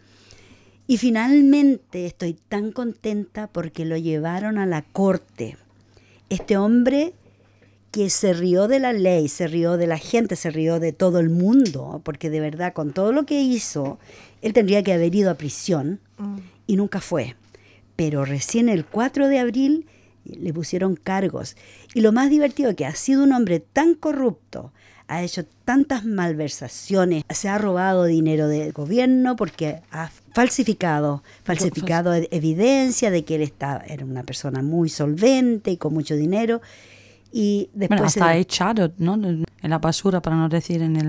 [0.87, 5.57] Y finalmente estoy tan contenta porque lo llevaron a la corte.
[6.29, 7.13] Este hombre
[7.91, 11.19] que se rió de la ley, se rió de la gente, se rió de todo
[11.19, 13.99] el mundo, porque de verdad con todo lo que hizo,
[14.41, 16.01] él tendría que haber ido a prisión
[16.67, 17.35] y nunca fue.
[17.95, 19.87] Pero recién el 4 de abril
[20.25, 21.55] le pusieron cargos.
[21.93, 24.73] Y lo más divertido que ha sido un hombre tan corrupto,
[25.07, 33.11] ha hecho tantas malversaciones, se ha robado dinero del gobierno porque ha falsificado, falsificado evidencia
[33.11, 36.61] de que él estaba, era una persona muy solvente y con mucho dinero.
[37.31, 39.15] Y después Bueno, hasta se- echado, ¿no?
[39.15, 41.07] En la basura, para no decir en el,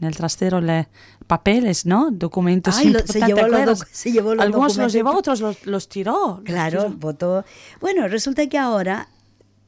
[0.00, 0.88] en el trastero, le,
[1.26, 2.10] papeles, ¿no?
[2.10, 2.76] Documentos.
[2.78, 3.80] Ay, lo- se llevó los ¿te acuerdas?
[3.80, 6.36] docu- se llevó los Algunos los llevó, otros los, los tiró.
[6.36, 6.96] los Claro, tiró.
[6.96, 7.44] votó.
[7.80, 9.08] Bueno, resulta que ahora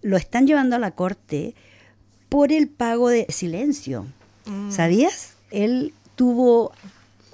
[0.02, 1.54] lo están llevando a la corte
[2.28, 4.06] por el pago de silencio.
[4.70, 5.34] ¿Sabías?
[5.50, 6.72] Él tuvo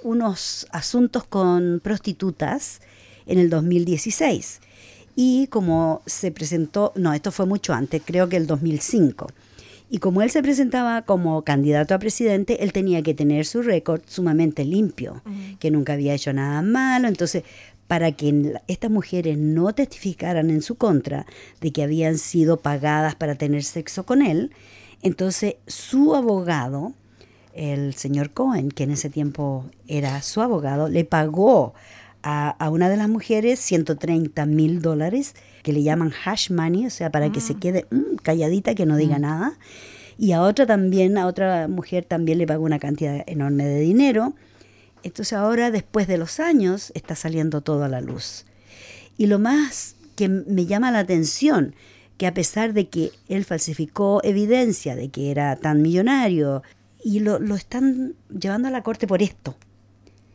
[0.01, 2.81] unos asuntos con prostitutas
[3.25, 4.61] en el 2016.
[5.15, 9.27] Y como se presentó, no, esto fue mucho antes, creo que el 2005.
[9.89, 14.01] Y como él se presentaba como candidato a presidente, él tenía que tener su récord
[14.07, 15.21] sumamente limpio,
[15.59, 17.07] que nunca había hecho nada malo.
[17.07, 17.43] Entonces,
[17.87, 21.27] para que estas mujeres no testificaran en su contra
[21.61, 24.51] de que habían sido pagadas para tener sexo con él.
[25.03, 26.93] Entonces su abogado,
[27.53, 31.73] el señor Cohen, que en ese tiempo era su abogado, le pagó
[32.23, 36.89] a, a una de las mujeres 130 mil dólares, que le llaman hash money, o
[36.89, 39.57] sea, para que se quede mm, calladita, que no diga nada.
[40.17, 44.33] Y a otra también, a otra mujer también le pagó una cantidad enorme de dinero.
[45.03, 48.45] Entonces ahora, después de los años, está saliendo todo a la luz.
[49.17, 51.75] Y lo más que me llama la atención,
[52.17, 56.63] que a pesar de que él falsificó evidencia de que era tan millonario,
[57.03, 59.55] y lo, lo están llevando a la corte por esto,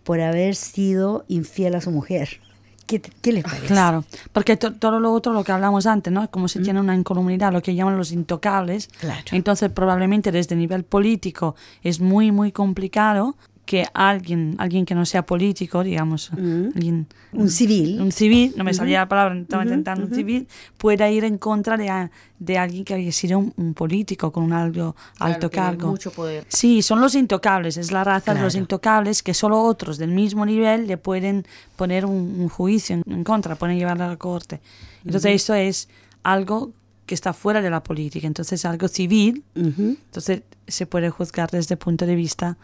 [0.04, 2.40] por haber sido infiel a su mujer.
[2.86, 3.66] ¿Qué, qué les parece?
[3.66, 6.30] Claro, porque to- todo lo otro, lo que hablamos antes, ¿no?
[6.30, 8.88] Como si tiene una incolumnidad, lo que llaman los intocables.
[9.00, 9.22] Claro.
[9.32, 13.36] Entonces, probablemente desde el nivel político es muy, muy complicado
[13.68, 16.68] que alguien, alguien que no sea político, digamos, Mm.
[16.74, 18.00] alguien, Un civil.
[18.00, 21.76] un civil, no me salía la palabra, estaba intentando un civil, pueda ir en contra
[21.76, 25.66] de, a- de alguien que haya sido un, un político con un algo, alto tiene
[25.66, 25.88] cargo.
[25.90, 26.46] mucho poder.
[26.48, 28.62] Sí, son los intocables, es la raza de los Claro.
[28.64, 31.44] intocables que solo otros del mismo nivel le pueden
[31.76, 34.62] poner un, un juicio en, en contra, pueden llevarla a la corte.
[35.04, 35.90] Entonces eso es
[36.22, 36.70] algo
[37.04, 41.74] que está fuera de la política, entonces es algo civil, entonces se puede juzgar desde
[41.74, 42.56] el punto de vista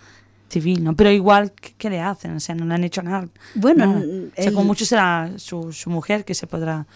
[0.55, 0.97] civil, ¿no?
[0.97, 2.37] Pero igual, ¿qué, qué le hacen?
[2.37, 3.29] O sea, no le han hecho nada.
[3.55, 4.05] Bueno, nada.
[4.37, 6.87] o sea, con mucho será su, su mujer que se podrá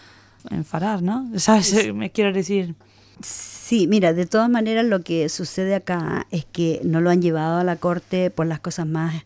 [0.49, 1.29] enfadar, ¿no?
[1.37, 1.93] ¿Sabes?
[1.93, 2.75] Me quiero decir...
[3.21, 7.59] Sí, mira, de todas maneras lo que sucede acá es que no lo han llevado
[7.59, 9.25] a la corte por las cosas más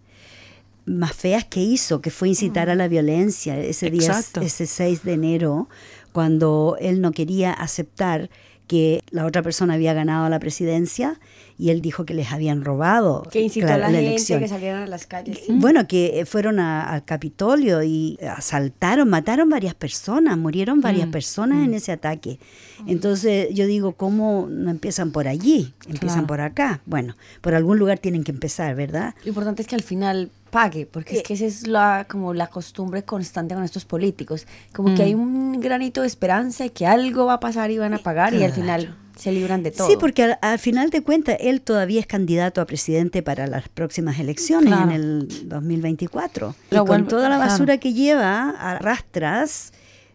[0.86, 4.42] más feas que hizo, que fue incitar a la violencia ese día, Exacto.
[4.42, 5.70] ese 6 de enero,
[6.12, 8.30] cuando él no quería aceptar
[8.68, 11.20] que la otra persona había ganado la presidencia
[11.64, 14.40] y él dijo que les habían robado Que incitó claro, a la, gente elección.
[14.42, 15.40] que salieran a las calles.
[15.48, 21.12] Bueno, que eh, fueron a- al Capitolio y asaltaron, mataron varias personas, murieron varias Mm,
[21.12, 22.38] personas en ese ataque.
[22.86, 25.74] Entonces yo digo, ¿cómo no empiezan por allí?
[25.86, 26.28] Empiezan Claro.
[26.28, 26.82] por acá.
[26.86, 29.16] Bueno, por algún lugar tienen que empezar, ¿verdad?
[29.24, 32.48] Lo importante es que al final pague, porque es que esa es la, como la
[32.48, 34.46] costumbre constante con estos políticos.
[34.74, 37.94] Como que hay un granito de esperanza y que algo va a pasar y van
[37.94, 39.88] a pagar y al final se libran de todo.
[39.88, 43.70] Sí, porque al, al final de cuentas él todavía es candidato a presidente para las
[43.70, 44.92] próximas elecciones Claro.
[44.92, 46.56] en el 2024.
[46.70, 47.52] Pero y con toda la claro.
[47.52, 49.74] basura que lleva, arrastras,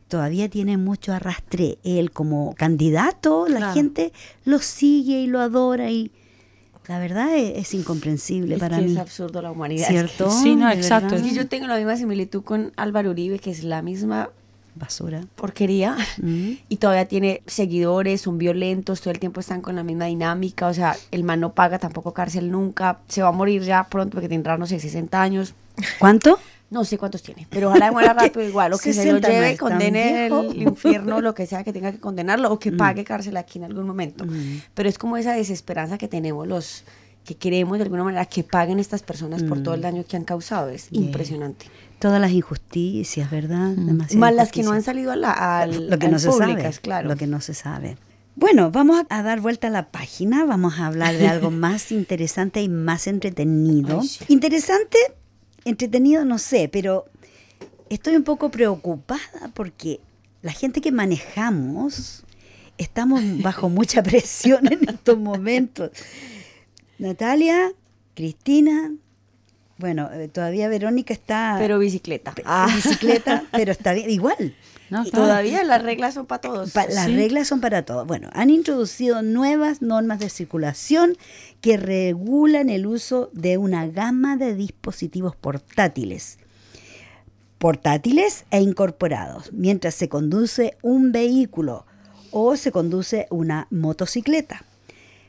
[0.09, 1.79] todavía tiene mucho arrastre.
[1.85, 3.75] Él como candidato, la Claro.
[3.75, 4.13] gente
[4.45, 6.11] lo sigue y lo adora y
[6.89, 8.93] la verdad es, es incomprensible es para que mí.
[8.93, 9.89] es absurdo la humanidad.
[9.89, 10.31] ¿Cierto?
[10.31, 11.11] Sí, no, ¿De exacto.
[11.17, 11.29] verdad?
[11.29, 14.31] Que yo tengo la misma similitud con Álvaro Uribe, que es la misma
[14.79, 15.23] Basura.
[15.35, 16.53] porquería Mm.
[16.69, 20.75] y todavía tiene seguidores, son violentos, todo el tiempo están con la misma dinámica, o
[20.75, 24.29] sea, el man no paga tampoco cárcel nunca, se va a morir ya pronto porque
[24.29, 25.55] tendrá, no sé, 60 años,
[25.99, 26.39] ¿Cuánto?
[26.71, 29.35] no sé cuántos tiene, pero ojalá muera rápido igual, o que se lo 60 no
[29.35, 33.37] lleve, condene el infierno, lo que sea que tenga que condenarlo, o que pague cárcel
[33.37, 34.25] aquí en algún momento.
[34.27, 34.61] Mm.
[34.75, 36.85] Pero es como esa desesperanza que tenemos los
[37.25, 40.25] que queremos de alguna manera que paguen estas personas por todo el daño que han
[40.25, 41.03] causado, es Yeah.
[41.05, 41.67] impresionante.
[41.99, 43.71] Todas las injusticias, ¿verdad?
[43.71, 46.29] Demasiadas Más las que no han salido a la, al, lo que al no se
[46.29, 47.09] públicas, sabe, claro.
[47.09, 47.97] lo que no se sabe.
[48.37, 52.63] Bueno, vamos a dar vuelta a la página, vamos a hablar de algo más interesante
[52.63, 54.01] y más entretenido.
[54.01, 54.25] Ay, sí.
[54.29, 54.99] Interesante,
[55.65, 57.07] entretenido no sé, pero
[57.91, 60.01] estoy un poco preocupada porque
[60.43, 62.25] la gente que manejamos
[62.79, 65.91] estamos bajo mucha presión en estos momentos.
[66.99, 67.73] Natalia,
[68.15, 68.93] Cristina,
[69.79, 72.35] bueno, eh, todavía Verónica está Pero bicicleta.
[72.45, 72.69] Ah.
[72.75, 74.55] bicicleta, pero está bien, igual.
[74.91, 76.71] No, todavía las reglas son para todos.
[76.73, 77.15] Pa- las Sí.
[77.15, 78.07] reglas son para todos.
[78.07, 81.17] Bueno, han introducido nuevas normas de circulación
[81.61, 86.39] que regulan el uso de una gama de dispositivos portátiles.
[87.59, 91.85] Portátiles e incorporados, mientras se conduce un vehículo
[92.31, 94.63] o se conduce una motocicleta.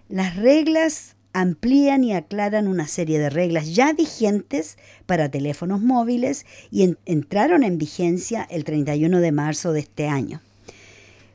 [0.09, 6.83] Las reglas amplían y aclaran una serie de reglas ya vigentes para teléfonos móviles y
[6.83, 10.41] en- entraron en vigencia el 31 de marzo de este año.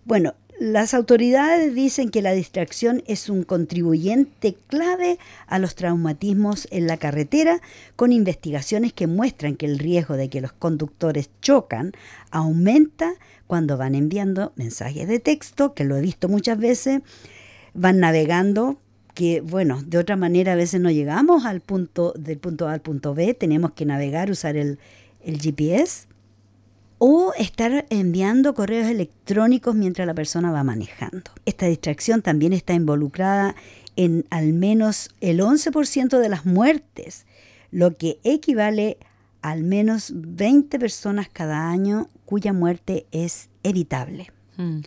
[0.05, 6.87] Bueno, las autoridades dicen que la distracción es un contribuyente clave a los traumatismos en
[6.87, 7.61] la carretera,
[7.97, 11.93] con investigaciones que muestran que el riesgo de que los conductores chocan
[12.31, 13.15] aumenta
[13.49, 17.01] cuando van enviando mensajes de texto, que lo he visto muchas veces,
[17.75, 18.79] van navegando,
[19.15, 22.81] que bueno, de otra manera a veces no llegamos al punto, del punto A al
[22.81, 24.79] punto B, tenemos que navegar, usar el,
[25.23, 26.07] el GPS
[26.99, 31.31] o estar enviando correos electrónicos mientras la persona va manejando.
[31.45, 33.55] Esta distracción también está involucrada
[33.97, 37.27] en al menos el 11% de las muertes,
[37.71, 38.99] lo que equivale
[39.43, 44.31] al menos 20 personas cada año cuya muerte es evitable.
[44.57, 44.81] Mm.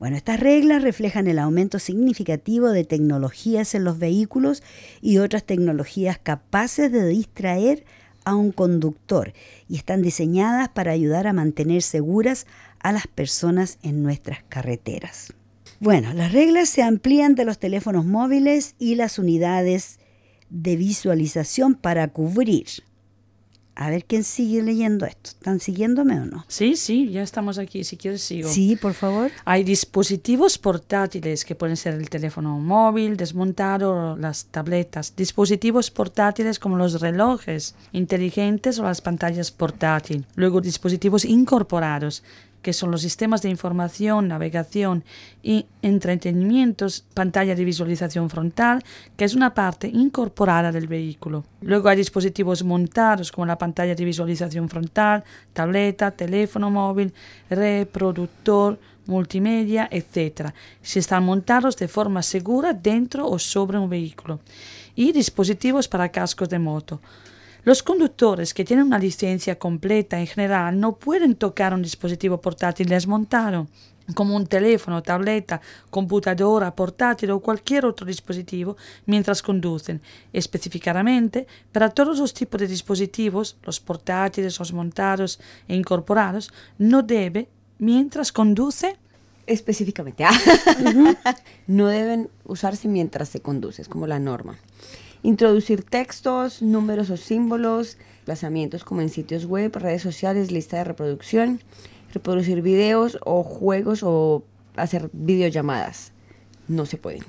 [0.00, 4.62] Bueno, estas reglas reflejan el aumento significativo de tecnologías en los vehículos
[5.02, 7.84] y otras tecnologías capaces de distraer
[8.24, 9.34] a un conductor
[9.68, 12.46] y están diseñadas para ayudar a mantener seguras
[12.78, 15.34] a las personas en nuestras carreteras.
[15.80, 19.98] Bueno, las reglas se amplían de los teléfonos móviles y las unidades
[20.48, 22.68] de visualización para cubrir.
[23.80, 25.30] A ver quién sigue leyendo esto.
[25.30, 26.44] ¿Están siguiéndome o no?
[26.48, 27.82] Sí, sí, ya estamos aquí.
[27.82, 28.46] Si quieres, sigo.
[28.50, 29.30] Sí, por favor.
[29.46, 35.16] Hay dispositivos portátiles que pueden ser el teléfono móvil, desmontado, o las tabletas.
[35.16, 40.26] Dispositivos portátiles como los relojes inteligentes o las pantallas portátiles.
[40.34, 42.22] Luego dispositivos incorporados
[42.62, 45.04] que son los sistemas de información, navegación
[45.42, 48.84] y entretenimientos, pantalla de visualización frontal,
[49.16, 51.44] que es una parte incorporada del vehículo.
[51.62, 57.12] Luego hay dispositivos montados como la pantalla de visualización frontal, tableta, teléfono móvil,
[57.48, 60.52] reproductor, multimedia, etc.
[60.82, 64.40] Si están montados de forma segura dentro o sobre un vehículo.
[64.94, 67.00] Y dispositivos para cascos de moto.
[67.64, 72.88] Los conductores que tienen una licencia completa en general no pueden tocar un dispositivo portátil
[72.88, 73.66] desmontado,
[74.14, 80.00] como un teléfono, tableta, computadora, portátil o cualquier otro dispositivo mientras conducen.
[80.32, 87.48] Específicamente, para todos los tipos de dispositivos, los portátiles, los montados e incorporados, no debe,
[87.78, 88.96] mientras conduce,
[89.46, 90.24] Específicamente.
[90.24, 90.30] ah.
[91.66, 94.56] no deben usarse mientras se conduce, es como la norma.
[95.22, 97.98] Introducir textos, números o símbolos,
[98.30, 101.60] desplazamientos como en sitios web, redes sociales, lista de reproducción,
[102.14, 104.44] reproducir videos o juegos o
[104.76, 106.12] hacer videollamadas.
[106.68, 107.24] No se pueden.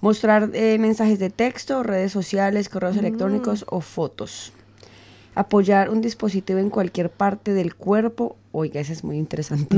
[0.00, 4.52] Mostrar eh, mensajes de texto, redes sociales, correos electrónicos o fotos.
[5.34, 8.36] Apoyar un dispositivo en cualquier parte del cuerpo.
[8.52, 9.76] Oiga, eso es muy interesante.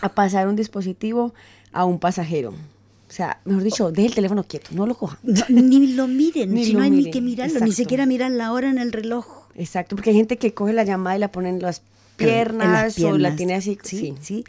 [0.00, 1.34] A pasar un dispositivo
[1.72, 2.54] a un pasajero.
[3.08, 5.18] O sea, mejor dicho, deje el teléfono quieto, no lo coja.
[5.22, 8.30] No, ni lo miren, Ni si lo no hay ni que mirarlo, ni siquiera mirar
[8.30, 9.26] la hora en el reloj.
[9.54, 11.82] Exacto, porque hay gente que coge la llamada y la pone en las
[12.16, 13.78] piernas, En las o la tiene así.
[13.82, 14.44] Sí, Sí, sí.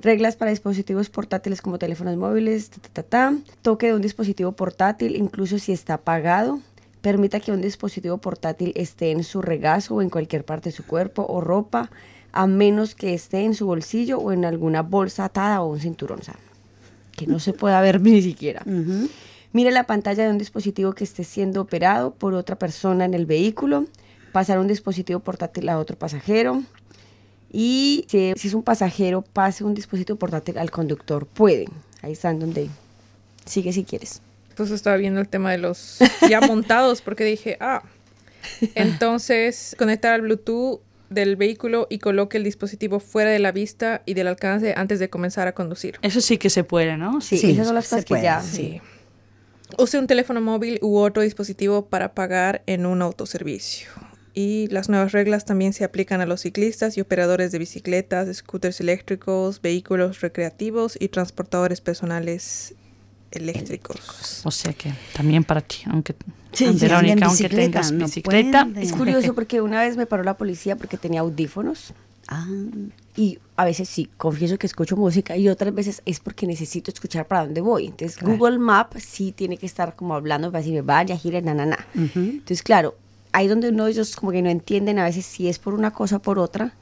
[0.00, 3.34] Reglas para dispositivos portátiles como teléfonos móviles, ta, ta, ta, ta.
[3.62, 6.58] Toque de un dispositivo portátil, incluso si está apagado.
[7.02, 10.84] Permita que un dispositivo portátil esté en su regazo o en cualquier parte de su
[10.84, 11.90] cuerpo o ropa,
[12.32, 16.20] a menos que esté en su bolsillo o en alguna bolsa atada o un cinturón.
[17.16, 18.62] Que no se pueda ver ni siquiera.
[19.52, 23.26] Mire la pantalla de un dispositivo que esté siendo operado por otra persona en el
[23.26, 23.86] vehículo.
[24.32, 26.62] Pasar un dispositivo portátil a otro pasajero.
[27.52, 31.26] Y si, si es un pasajero, pase un dispositivo portátil al conductor.
[31.26, 31.66] Puede.
[32.00, 32.70] Ahí están donde
[33.44, 34.22] sigue si quieres.
[34.56, 35.98] Pues estaba viendo el tema de los
[36.28, 37.82] ya montados porque dije, ah,
[38.74, 40.80] entonces conectar al Bluetooth
[41.12, 45.08] del vehículo y coloque el dispositivo fuera de la vista y del alcance antes de
[45.10, 45.98] comenzar a conducir.
[46.02, 47.20] eso sí que se puede, ¿no?
[47.20, 48.40] Sí, Sí, esas son las cosas que puede, ya.
[48.42, 48.80] sí.
[49.78, 53.88] Use un teléfono móvil u otro dispositivo para pagar en un autoservicio.
[54.34, 58.80] Y las nuevas reglas también se aplican a los ciclistas y operadores de bicicletas, scooters
[58.80, 62.74] eléctricos, vehículos recreativos y transportadores personales
[63.30, 64.42] eléctricos.
[64.44, 66.14] O sea que también para ti, aunque,
[66.52, 68.68] Sí, sí, Verónica, en aunque bicicleta, tengas no bicicleta.
[68.76, 71.92] Es curioso porque una vez me paró la policía porque tenía audífonos.
[72.28, 72.46] Ah,
[73.16, 77.26] Y a veces sí, confieso que escucho música y otras veces es porque necesito escuchar
[77.26, 77.86] para dónde voy.
[77.86, 78.36] Entonces Claro.
[78.36, 81.78] Google Maps sí tiene que estar como hablando para decirme vaya, gire, na, na, na.
[81.94, 82.20] ujú.
[82.20, 82.94] Entonces, claro,
[83.32, 86.16] ahí donde uno ellos como que no entienden a veces si es por una cosa
[86.16, 86.74] o por otra.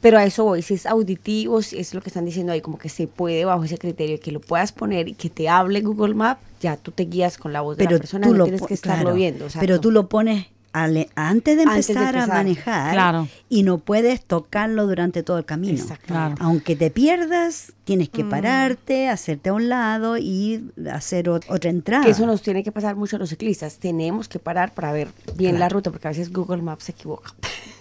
[0.00, 2.78] Pero a eso voy, si es auditivo, si es lo que están diciendo ahí, como
[2.78, 6.14] que se puede bajo ese criterio que lo puedas poner y que te hable Google
[6.14, 8.62] Maps, ya tú te guías con la voz de la persona, tú no lo tienes
[8.62, 9.46] que estarlo claro, viendo.
[9.58, 13.28] Pero tú lo pones ale- antes de Antes de empezar a manejar Claro.
[13.48, 15.84] y no puedes tocarlo durante todo el camino.
[16.06, 16.34] Claro.
[16.38, 22.04] Aunque te pierdas, tienes que pararte, hacerte a un lado y hacer ot- otra entrada.
[22.04, 23.78] Que eso nos tiene que pasar mucho a los ciclistas.
[23.78, 27.34] Tenemos que parar para ver bien la ruta, porque a veces Google Maps se equivoca.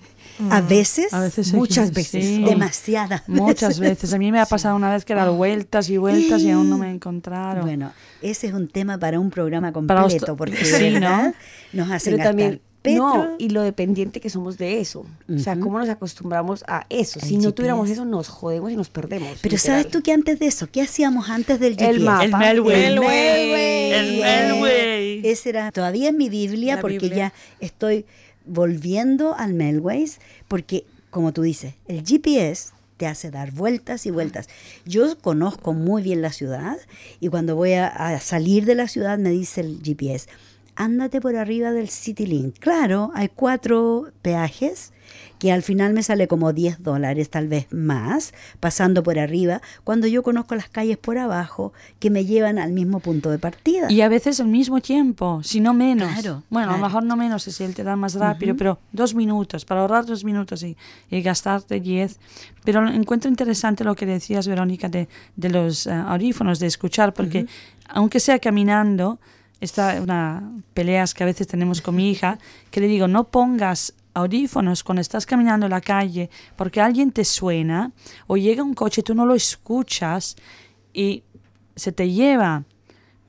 [0.49, 2.43] A veces, A veces muchas veces, sí.
[2.43, 4.13] demasiadas muchas veces.
[4.13, 6.77] A mí me ha pasado una vez que era vueltas y vueltas y aún no
[6.77, 7.63] me encontraron.
[7.65, 11.33] Bueno, ese es un tema para un programa completo, porque sí, ¿no?
[11.73, 13.03] nos hacen Pero gastar también, petro.
[13.03, 15.05] no, y lo dependiente que somos de eso.
[15.33, 17.19] O sea, cómo nos acostumbramos a eso.
[17.19, 17.53] El Si no GPS.
[17.55, 19.37] tuviéramos eso, nos jodemos y nos perdemos.
[19.41, 19.81] Pero literal.
[19.81, 21.89] ¿sabes tú que antes de eso, qué hacíamos antes del GPS?
[21.91, 22.23] El mapa.
[22.23, 22.81] El Melway.
[22.85, 23.91] El Melway.
[23.91, 25.21] El Melway.
[25.27, 27.33] Ese era todavía en mi Biblia La porque Biblia.
[27.59, 28.05] ya estoy
[28.49, 34.49] volviendo al Melways porque, como tú dices, el GPS te hace dar vueltas y vueltas.
[34.85, 36.77] Yo conozco muy bien la ciudad
[37.19, 40.27] y cuando voy a, salir de la ciudad me dice el GPS,
[40.75, 42.59] ándate por arriba del CityLink.
[42.59, 44.91] Claro, hay cuatro peajes
[45.39, 50.07] que al final me sale como 10 dólares, tal vez más, pasando por arriba, cuando
[50.07, 53.91] yo conozco las calles por abajo que me llevan al mismo punto de partida.
[53.91, 56.11] Y a veces al mismo tiempo, si no menos.
[56.11, 59.15] Claro, bueno, a lo mejor no menos si él te da más rápido, pero dos
[59.15, 60.75] minutos, para ahorrar dos minutos y,
[61.09, 62.19] y gastarte diez.
[62.63, 67.47] Pero encuentro interesante lo que decías, Verónica, de, de los eh, audífonos, de escuchar, porque
[67.87, 69.19] aunque sea caminando,
[69.61, 70.43] esta una
[70.73, 72.39] peleas que a veces tenemos con mi hija,
[72.71, 77.25] que le digo, no pongas audífonos cuando estás caminando en la calle porque alguien te
[77.25, 77.91] suena
[78.27, 80.35] o llega un coche, tú no lo escuchas
[80.93, 81.23] y
[81.75, 82.63] se te lleva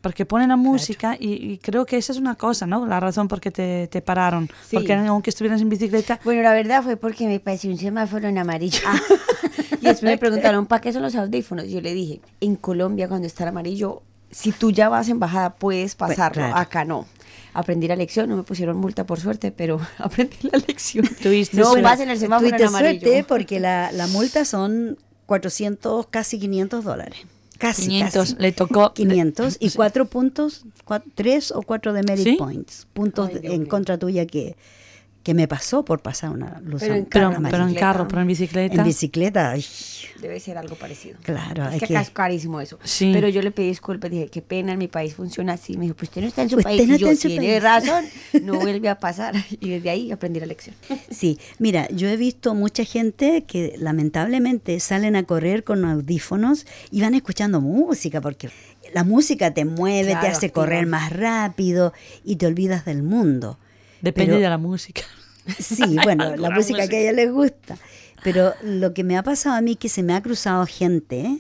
[0.01, 2.87] porque pone la música y, y creo que esa es una cosa, ¿no?
[2.87, 4.49] La razón por qué te, te pararon.
[4.67, 4.77] Sí.
[4.77, 8.39] Porque aunque estuvieras en bicicleta, Bueno, la verdad fue porque me pareció un semáforo en
[8.39, 8.81] amarillo.
[9.81, 11.69] y después me preguntaron, ¿para qué son los audífonos?
[11.69, 15.55] Yo le dije, en Colombia cuando está el amarillo, si tú ya vas en bajada
[15.55, 16.57] puedes pasarlo, claro.
[16.57, 17.07] acá no.
[17.53, 21.09] Aprendí la lección, no me pusieron multa por suerte, pero aprendí la lección.
[21.23, 21.83] Tuviste no suerte.
[21.83, 23.01] vas en el semáforo en amarillo.
[23.01, 24.97] suerte porque la, la multa son
[25.27, 27.19] 400, casi 500 dólares.
[27.59, 28.43] Casi, 500 casi.
[28.43, 29.77] le tocó 500 y Sí.
[29.77, 32.33] cuatro puntos, cua- tres o cuatro de merit ¿Sí?
[32.37, 34.57] points, puntos Ay, de- en contra tuya que,
[35.23, 37.81] que me pasó por pasar una luz Pero en pero, carro, pero en bicicleta.
[37.93, 38.75] carro, pero en bicicleta.
[38.77, 39.65] En bicicleta, ay,
[40.23, 41.19] Debe ser algo parecido.
[41.23, 42.79] Claro, Es que que- acá es carísimo eso.
[42.85, 43.11] Sí.
[43.13, 45.77] Pero yo le pedí disculpas, dije, qué pena, en mi país funciona así.
[45.77, 46.89] Me dijo, pues usted no está en su Usted país.
[46.89, 47.63] no y yo, tiene país.
[47.63, 48.05] razón,
[48.43, 49.35] no vuelve a pasar.
[49.61, 50.75] Y desde ahí aprendí la lección.
[51.11, 57.01] Sí, mira, yo he visto mucha gente que lamentablemente salen a correr con audífonos y
[57.03, 58.51] van escuchando música porque
[58.95, 61.93] la música te mueve, te hace correr más rápido
[62.25, 63.59] y te olvidas del mundo.
[64.03, 65.03] Depende Pero- de la música.
[65.59, 67.77] Sí, bueno, la música que a ella les gusta.
[68.23, 71.39] Pero lo que me ha pasado a mí que se me ha cruzado gente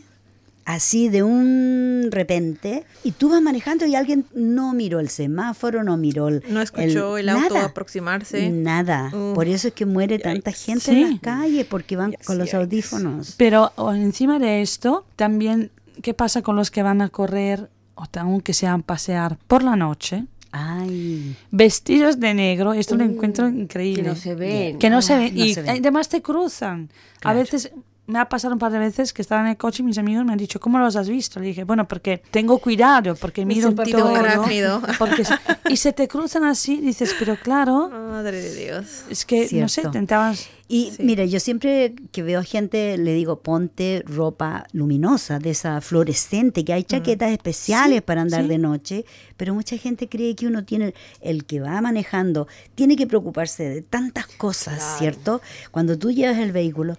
[0.65, 5.97] así de un repente y tú vas manejando y alguien no miró el semáforo, no
[5.97, 7.67] miró el No escuchó el auto nada.
[7.67, 8.51] aproximarse.
[8.51, 9.09] Nada.
[9.15, 9.35] Uf.
[9.35, 11.03] Por eso es que muere tanta gente Sí.
[11.03, 12.57] en las calles porque van con los Yikes.
[12.57, 13.35] audífonos.
[13.37, 15.71] Pero encima de esto, también,
[16.03, 20.25] ¿qué pasa con los que van a correr o aunque sean pasear por la noche?
[20.53, 24.03] Ay, Vestidos de negro, esto lo encuentro increíble.
[24.03, 24.79] Que no se ven.
[24.79, 25.35] Que no se Ah, ven.
[25.37, 25.71] no y se ven.
[25.71, 26.91] además te cruzan.
[27.23, 27.71] A veces
[28.11, 30.25] me ha pasado un par de veces que estaba en el coche y mis amigos
[30.25, 31.41] me han dicho, ¿cómo los has visto?
[31.41, 34.15] Le dije, bueno, porque tengo cuidado, porque Mi miro sentido todo.
[34.17, 34.83] arácnido.
[34.99, 35.23] Porque
[35.69, 39.05] y se te cruzan así, dices, pero claro, Madre de Dios.
[39.09, 39.89] es que, no sé, Cierto.
[39.89, 40.49] intentabas...
[40.73, 46.65] Y mira, yo siempre que veo gente le digo, ponte ropa luminosa, de esa fluorescente,
[46.65, 48.49] que hay chaquetas especiales para andar sí.
[48.49, 49.05] de noche,
[49.37, 52.47] pero mucha gente cree que uno tiene, el que va manejando,
[52.77, 54.99] tiene que preocuparse de tantas cosas, Claro.
[54.99, 55.41] ¿cierto?
[55.73, 56.97] Cuando tú llevas el vehículo,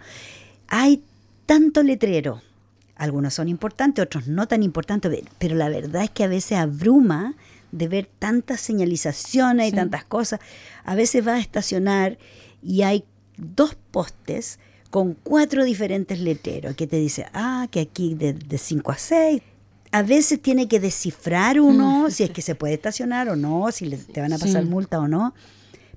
[0.74, 1.04] hay
[1.46, 2.42] tanto letrero.
[2.96, 6.58] Algunos son importantes, otros no tan importantes, pe- pero la verdad es que a veces
[6.58, 7.36] abruma
[7.74, 9.76] de ver tantas señalizaciones y Sí.
[9.76, 10.40] tantas cosas.
[10.86, 12.18] A veces vas a estacionar
[12.64, 13.04] y hay
[13.38, 14.60] dos postes
[14.90, 19.42] con cuatro diferentes letreros que te dice, ah, que aquí de 5 a 6.
[19.92, 23.88] A veces tiene que descifrar uno si es que se puede estacionar o no, si
[23.88, 24.70] le- te van a pasar Sí.
[24.70, 25.34] multa o no,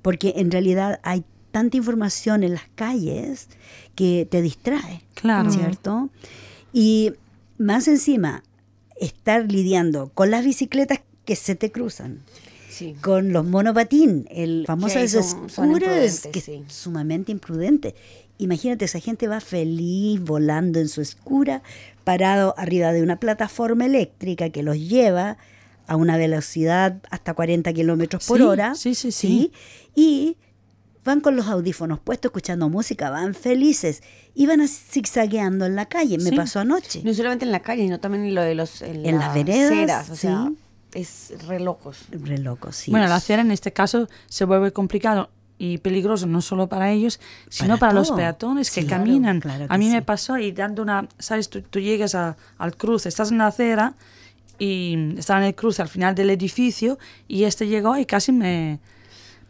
[0.03, 1.22] porque en realidad hay
[1.55, 3.49] tanta información en las calles
[3.95, 5.53] que te distrae, Claro.
[5.53, 6.11] ¿cierto?
[6.73, 7.13] Y
[7.59, 8.43] más encima,
[9.01, 12.19] estar lidiando con las bicicletas que se te cruzan,
[12.69, 12.97] Sí.
[13.01, 16.65] con los monopatín, el famoso de son- son que sí.
[16.67, 17.95] es sumamente imprudente.
[18.39, 21.63] Imagínate, esa gente va feliz volando en su escura,
[22.03, 25.37] parado arriba de una plataforma eléctrica que los lleva
[25.87, 28.75] a una velocidad hasta 40 kilómetros por Sí, hora.
[28.75, 29.53] sí, sí, sí.
[29.95, 30.37] Y
[31.05, 34.03] van con los audífonos puestos, escuchando música, van felices
[34.35, 36.19] y van zigzagueando en la calle.
[36.19, 36.37] Me Sí.
[36.37, 37.03] pasó anoche.
[37.05, 39.71] No solamente en la calle, sino también en lo de los en, En las veredas,
[39.73, 40.57] aceras, o sea, sí.
[40.99, 41.99] es re locos.
[42.11, 42.91] Re loco, sí.
[42.91, 47.21] Bueno, la acera en este caso se vuelve complicado y peligroso no solo para ellos,
[47.49, 49.41] sino Para para, los peatones que Sí, caminan.
[49.41, 52.77] claro a que mí me pasó y dando una, sabes, tú, tú llegas a- al
[52.77, 53.95] cruce, estás en la acera
[54.59, 56.99] y estaba en el cruce al final del edificio
[57.29, 58.81] y este llegó y casi me,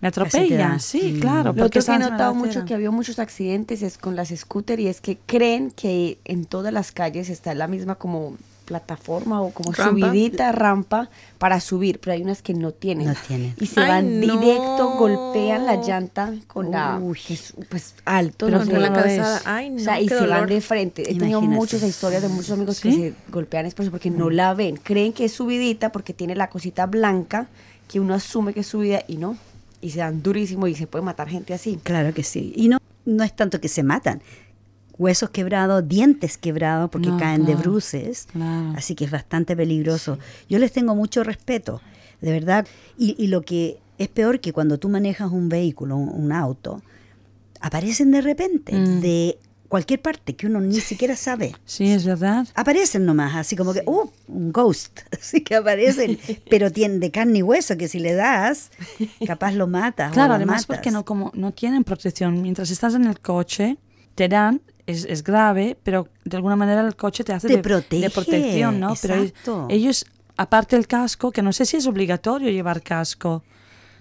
[0.04, 0.68] me Casi te atropella.
[0.68, 0.78] da.
[0.78, 1.20] Sí, Mm.
[1.20, 1.52] claro.
[1.56, 4.88] Lo que he la notado mucho que había muchos accidentes es con las scooters y
[4.88, 9.72] es que creen que en todas las calles está la misma como plataforma o como
[9.72, 9.90] Rampa.
[10.08, 13.08] subidita, rampa para subir, pero hay unas que no tienen.
[13.08, 13.54] No tienen.
[13.60, 14.38] Y se Ay, van no.
[14.38, 17.18] directo, golpean la llanta con la Uy.
[17.28, 19.42] es, pues alto, Pero no con la no calzada.
[19.44, 21.02] Ay, o sea, no, y se van de frente.
[21.02, 22.88] He tenido muchas historias de muchos amigos ¿Sí?
[22.88, 24.76] que se golpean es por eso, porque no la ven.
[24.78, 27.48] Creen que es subidita porque tiene la cosita blanca
[27.86, 29.36] que uno asume que es subida y no.
[29.84, 31.78] Y se dan durísimo y se puede matar gente así.
[31.82, 32.52] Claro que sí.
[32.56, 34.22] Y no, no es tanto que se matan.
[34.96, 38.26] Huesos quebrados, dientes quebrados porque No, caen de bruces.
[38.32, 38.72] claro.
[38.76, 40.18] Así que es bastante peligroso.
[40.48, 41.80] Yo les tengo mucho respeto.
[42.20, 42.66] de verdad.
[42.96, 46.80] Y, y lo que es peor que cuando tú manejas un vehículo, un, un auto,
[47.60, 49.00] aparecen de repente, Mm.
[49.00, 49.38] de
[49.74, 51.52] cualquier parte que uno ni siquiera sabe.
[51.64, 52.46] Sí, es verdad.
[52.54, 54.08] Aparecen nomás, así como que, ¡uh!
[54.28, 55.00] Un ghost.
[55.20, 56.16] Así que aparecen,
[56.48, 58.70] pero tienen de carne y hueso que si le das,
[59.26, 60.12] capaz lo matas.
[60.12, 60.66] o Claro, lo además matas.
[60.66, 62.40] porque no, como no tienen protección.
[62.40, 63.76] Mientras estás en el coche,
[64.14, 67.62] te dan, es, es grave, pero de alguna manera el coche te hace Te de,
[67.62, 68.94] protege, de protección, ¿no?
[69.02, 69.66] Pero ellos- exacto.
[69.70, 70.06] ellos,
[70.36, 73.42] aparte del casco, que no sé si es obligatorio llevar casco.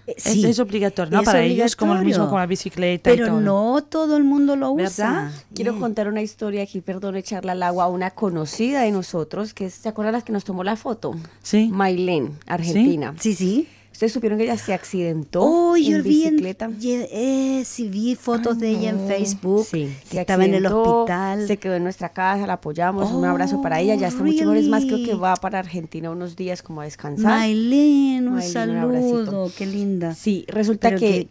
[0.06, 1.20] Eh, Es- sí, es, obligatorio, ¿no?
[1.20, 2.30] es Para ellos como lo mismo obligatorio.
[2.30, 3.40] con la bicicleta y Pero todo.
[3.40, 5.10] no todo el mundo lo usa.
[5.12, 5.30] ¿Verdad?
[5.54, 9.66] Quiero contar una historia aquí, perdón, echarle al agua a una conocida de nosotros, que
[9.66, 11.14] es, ¿se acuerdan las que nos tomó la foto?
[11.42, 11.68] Sí.
[11.72, 13.14] Mailén, Argentina.
[13.18, 13.68] Sí, sí.
[13.94, 16.68] Ustedes supieron que ella se accidentó Oh, yo en vi en, bicicleta.
[16.80, 19.64] ye- eh, sí, vi fotos de ella en Facebook.
[19.70, 21.46] Sí, que se estaba en el hospital.
[21.46, 23.94] Se quedó en nuestra casa, la apoyamos, un abrazo para ella.
[23.94, 24.56] Ya está mucho mejor.
[24.56, 27.38] Es más, creo que va para Argentina unos días como a descansar.
[27.38, 30.12] Maylene, un Maylene, un saludo, qué linda.
[30.14, 31.28] Sí, resulta Pero que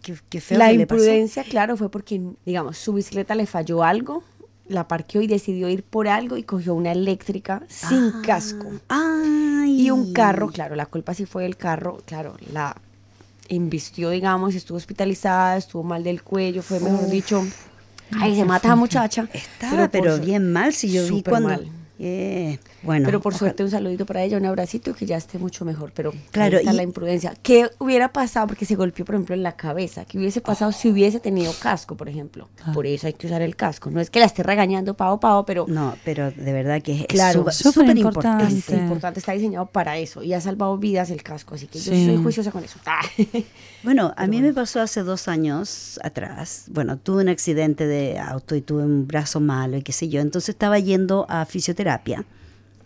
[0.51, 1.01] la que le pasó.
[1.03, 4.23] imprudencia, claro, fue porque, digamos, su bicicleta le falló algo,
[4.67, 8.21] la parqueó y decidió ir por algo y cogió una eléctrica sin Ah.
[8.25, 8.71] casco.
[8.87, 9.81] Ay.
[9.81, 12.75] Y un carro, claro, la culpa sí fue del carro, claro, la
[13.49, 17.43] embistió, digamos, estuvo hospitalizada, estuvo mal del cuello, fue, mejor dicho,
[18.19, 19.27] ay, se mata a muchacha.
[19.33, 21.49] Estaba, pero, bien mal si yo vi cuando.
[21.49, 21.67] mal.
[22.05, 25.63] Eh, bueno, pero por suerte un saludito para ella, un abracito que ya esté mucho
[25.63, 25.93] mejor.
[25.95, 27.33] Pero Claro, está y- la imprudencia.
[27.41, 28.47] ¿Qué hubiera pasado?
[28.47, 30.03] Porque se golpeó, por ejemplo, en la cabeza.
[30.03, 32.49] ¿Qué hubiese pasado si hubiese tenido casco, por ejemplo?
[32.73, 33.89] Por eso hay que usar el casco.
[33.89, 37.05] No es que la esté regañando pavo pavo, pero No, pero de verdad que es
[37.07, 38.43] Claro, súper importante.
[38.43, 38.73] importante.
[38.75, 40.21] es importante, está diseñado para eso.
[40.21, 41.55] Y ha salvado vidas el casco.
[41.55, 42.79] Así que yo soy juiciosa con eso.
[42.85, 42.99] Ah.
[43.83, 46.67] Bueno, a mí me pasó hace dos años atrás.
[46.69, 50.21] Bueno, tuve un accidente de auto y tuve un brazo malo y qué sé yo.
[50.21, 51.92] Entonces estaba yendo a fisioterapia.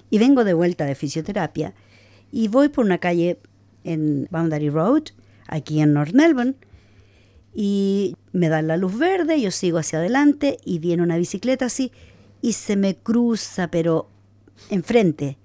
[0.09, 1.73] Y vengo de vuelta de fisioterapia.
[2.31, 3.39] Y voy por una calle
[3.83, 5.03] en Boundary Road,
[5.47, 6.55] aquí en North Melbourne.
[7.53, 11.91] Y me dan la luz verde, yo sigo hacia adelante y viene una bicicleta así
[12.41, 14.09] y se me cruza, pero
[14.69, 15.37] enfrente.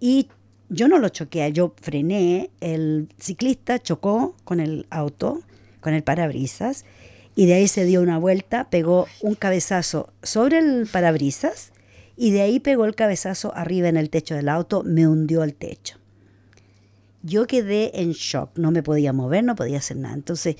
[0.00, 0.28] Y
[0.68, 5.40] yo no lo choqué, yo frené, el ciclista chocó con el auto,
[5.80, 6.84] con el parabrisas,
[7.36, 11.72] y de ahí se dio una vuelta, pegó un cabezazo sobre el parabrisas,
[12.16, 15.54] y de ahí pegó el cabezazo arriba en el techo del auto, me hundió el
[15.54, 15.98] techo.
[17.22, 20.14] Yo quedé en shock, no me podía mover, no podía hacer nada.
[20.14, 20.56] Entonces,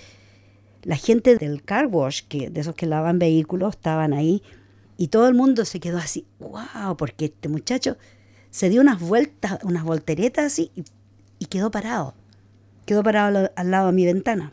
[0.82, 4.42] la gente del car wash, que, de esos que lavan vehículos, estaban ahí,
[4.96, 7.96] y todo el mundo se quedó así, wow, porque este muchacho
[8.50, 10.84] se dio unas vueltas, unas volteretas así y,
[11.38, 12.14] y quedó parado.
[12.86, 14.52] Quedó parado al, al lado de mi ventana.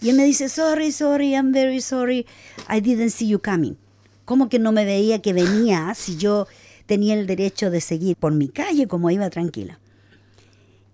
[0.00, 2.26] Y él me dice, sorry, sorry, I'm very sorry,
[2.68, 3.76] I didn't see you coming.
[4.30, 6.46] ¿Cómo que no me veía que venía si yo
[6.86, 9.80] tenía el derecho de seguir por mi calle como iba tranquila?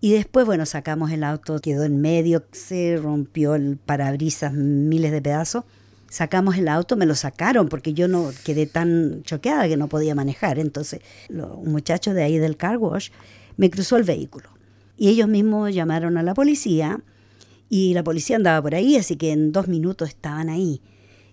[0.00, 5.20] Y después, bueno, sacamos el auto, quedó en medio, se rompió el parabrisas, miles de
[5.20, 5.64] pedazos.
[6.08, 10.14] Sacamos el auto, me lo sacaron porque yo no quedé tan choqueada que no podía
[10.14, 10.58] manejar.
[10.58, 13.10] Entonces, lo- un muchacho de ahí del car wash
[13.58, 14.48] me cruzó el vehículo.
[14.96, 17.02] Y ellos mismos llamaron a la policía
[17.68, 20.80] y la policía andaba por ahí, así que en dos minutos estaban ahí.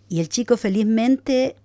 [0.10, 1.56] Y el chico felizmente,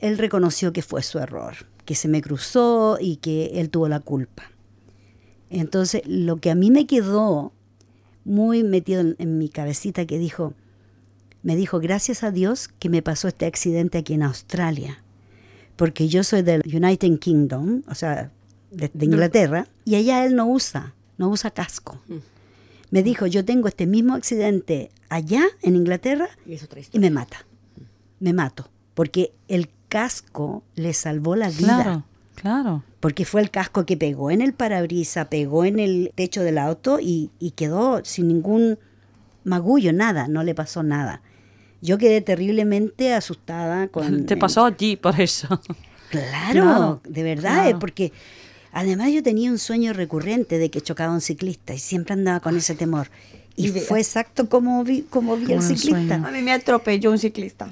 [0.00, 4.00] él reconoció que fue su error, que se me cruzó y que él tuvo la
[4.00, 4.50] culpa.
[5.50, 7.52] Entonces, lo que a mí me quedó
[8.24, 10.54] muy metido en, en mi cabecita que dijo,
[11.42, 15.02] me dijo, gracias a Dios que me pasó este accidente aquí en Australia,
[15.76, 18.30] porque yo soy del United Kingdom, o sea,
[18.70, 22.00] de, de Inglaterra, y allá él no usa, no usa casco.
[22.90, 26.28] Me dijo, yo tengo este mismo accidente allá en Inglaterra
[26.92, 27.46] Y me mata,
[28.18, 32.04] me mato, porque el casco le salvó la vida Claro,
[32.36, 32.84] claro.
[33.00, 36.98] porque fue el casco que pegó en el parabrisa, pegó en el techo del auto
[37.00, 38.78] y, y quedó sin ningún
[39.44, 41.20] magullo, nada, no le pasó nada.
[41.82, 44.24] Yo quedé terriblemente asustada con...
[44.26, 45.60] Te pasó a ti por eso.
[46.10, 47.78] Claro, Claro, de verdad, claro.
[47.78, 48.12] porque
[48.72, 52.56] además yo tenía un sueño recurrente de que chocaba un ciclista y siempre andaba con
[52.56, 53.08] ese temor.
[53.56, 55.88] Y, fue exacto como vi, como vi Como el ciclista.
[56.16, 56.26] sueño.
[56.26, 57.70] A mí me atropelló un ciclista.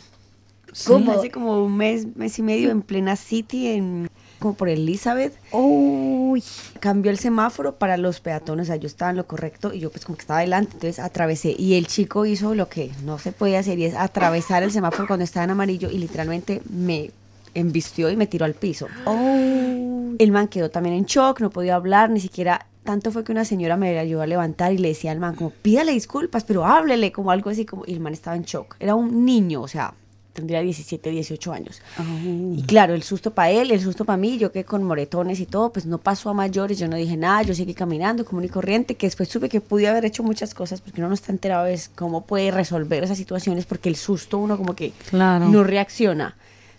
[0.86, 1.12] ¿Cómo?
[1.12, 4.08] Hace como un mes, mes y medio en plena City, en,
[4.38, 5.34] como por Elizabeth.
[5.52, 6.42] Uy,
[6.80, 9.90] Cambió el semáforo para los peatones, o sea, yo estaba en lo correcto y yo
[9.90, 11.54] pues como que estaba adelante, entonces atravesé.
[11.58, 15.06] Y el chico hizo lo que no se podía hacer y es atravesar el semáforo
[15.06, 17.10] cuando estaba en amarillo y literalmente me
[17.54, 18.86] embistió y me tiró al piso.
[19.06, 22.66] oh, El man quedó también en shock, no podía hablar, ni siquiera.
[22.84, 25.50] Tanto fue que una señora me ayudó a levantar y le decía al man, como,
[25.50, 27.84] pídale disculpas, pero háblele, como algo así, como.
[27.86, 28.76] Y el man estaba en shock.
[28.80, 29.92] Era un niño, o sea,
[30.38, 31.80] tendría 17, 18 años.
[31.98, 32.54] Oh.
[32.56, 35.46] Y claro, el susto para él, el susto para mí, yo que con moretones y
[35.46, 38.48] todo, pues no pasó a mayores, yo no dije nada, yo seguí caminando común y
[38.48, 41.64] corriente, que después supe que pude haber hecho muchas cosas porque uno no está enterado
[41.64, 45.48] de cómo puede resolver esas situaciones porque el susto uno como que Claro.
[45.48, 46.36] no reacciona.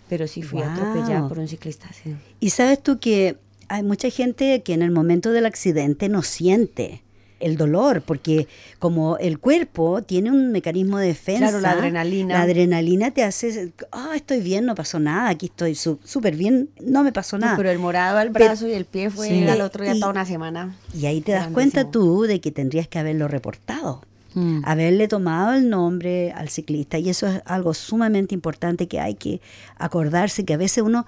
[0.08, 0.70] Pero sí fui Wow.
[0.70, 1.88] atropellada por un ciclista.
[1.92, 2.14] sí.
[2.40, 3.36] Y sabes tú que
[3.68, 7.02] hay mucha gente que en el momento del accidente no siente
[7.40, 8.46] el dolor, porque
[8.78, 12.34] como el cuerpo tiene un mecanismo de defensa, Claro, la adrenalina.
[12.38, 17.02] la adrenalina te hace, ah, estoy bien, no pasó nada, aquí estoy súper bien, no
[17.02, 17.56] me pasó No, nada.
[17.56, 19.44] pero el morado al Pero- brazo y el pie fue Sí.
[19.48, 20.76] al otro día Y- toda una semana.
[20.94, 21.54] Y ahí te das Grandísimo.
[21.72, 24.02] cuenta tú de que tendrías que haberlo reportado.
[24.32, 24.62] Mm.
[24.64, 29.40] haberle tomado el nombre al ciclista y eso es algo sumamente importante que hay que
[29.76, 31.04] acordarse que a veces uno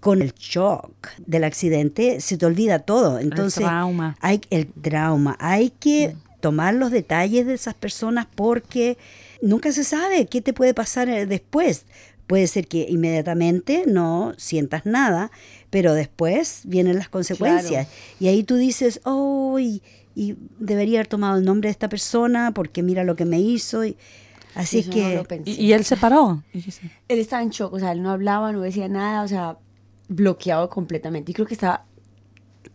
[0.00, 3.18] con el shock del accidente se te olvida todo.
[3.18, 4.16] Entonces trauma.
[4.20, 5.36] hay el trauma.
[5.40, 8.98] Hay que tomar los detalles de esas personas porque
[9.42, 11.84] nunca se sabe qué te puede pasar eh, después.
[12.26, 15.30] Puede ser que inmediatamente no sientas nada
[15.70, 17.88] pero después vienen las consecuencias.
[18.18, 19.82] Y ahí tú dices oh y,
[20.14, 23.84] y debería haber tomado el nombre de esta persona porque mira lo que me hizo
[23.84, 23.96] y
[24.54, 25.42] así es Eso no que.
[25.46, 26.42] Y, y él se paró.
[26.52, 29.56] Él estaba en shock, o sea, él no hablaba, no decía nada, o sea,
[30.10, 31.30] bloqueado completamente.
[31.30, 31.84] Y creo que estaba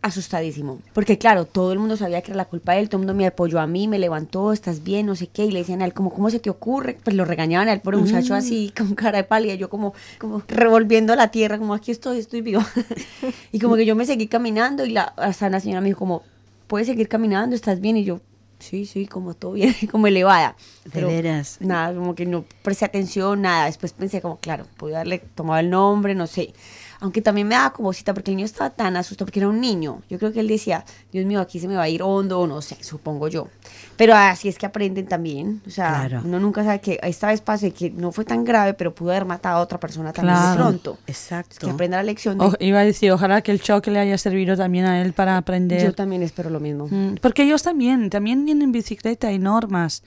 [0.02, 0.80] asustadísimo.
[0.92, 3.14] Porque claro, todo el mundo sabía que era la culpa de él, todo el mundo
[3.14, 5.84] me apoyó a mí, me levantó, estás bien, no sé qué, y le decían a
[5.84, 6.98] él como, ¿cómo se te ocurre?
[7.02, 11.14] Pues lo regañaban al pobre muchacho así, con cara de pálida, yo como, como revolviendo
[11.14, 12.62] la tierra, como aquí estoy, estoy vivo.
[13.52, 16.22] y como que yo me seguí caminando y la, hasta una señora me dijo como,
[16.66, 17.56] ¿puedes seguir caminando?
[17.56, 17.96] ¿Estás bien?
[17.96, 18.20] Y yo,
[18.58, 20.56] sí, sí, como todo bien, como elevada.
[20.92, 23.66] de veras Nada, como que no presté atención, nada.
[23.66, 26.54] Después pensé como, claro, pude haberle tomado el nombre, no sé.
[27.00, 29.60] Aunque también me daba como cita porque el niño estaba tan asustado porque era un
[29.60, 30.02] niño.
[30.08, 32.46] Yo creo que él decía, Dios mío, aquí se me va a ir hondo, o
[32.46, 33.48] no sé, supongo yo.
[33.96, 35.60] Pero así es que aprenden también.
[35.66, 36.22] O sea, Claro.
[36.24, 39.24] uno nunca sabe que esta vez pase que no fue tan grave, pero pudo haber
[39.26, 40.50] matado a otra persona también Claro.
[40.50, 40.98] de pronto.
[41.06, 42.38] exacto Es que aprenda la lección.
[42.38, 45.12] de- O- iba a decir, ojalá que el choque le haya servido también a él
[45.12, 45.82] para aprender.
[45.82, 46.88] yo también espero lo mismo.
[46.90, 50.02] Mm, Porque ellos también, también vienen en bicicleta, hay normas,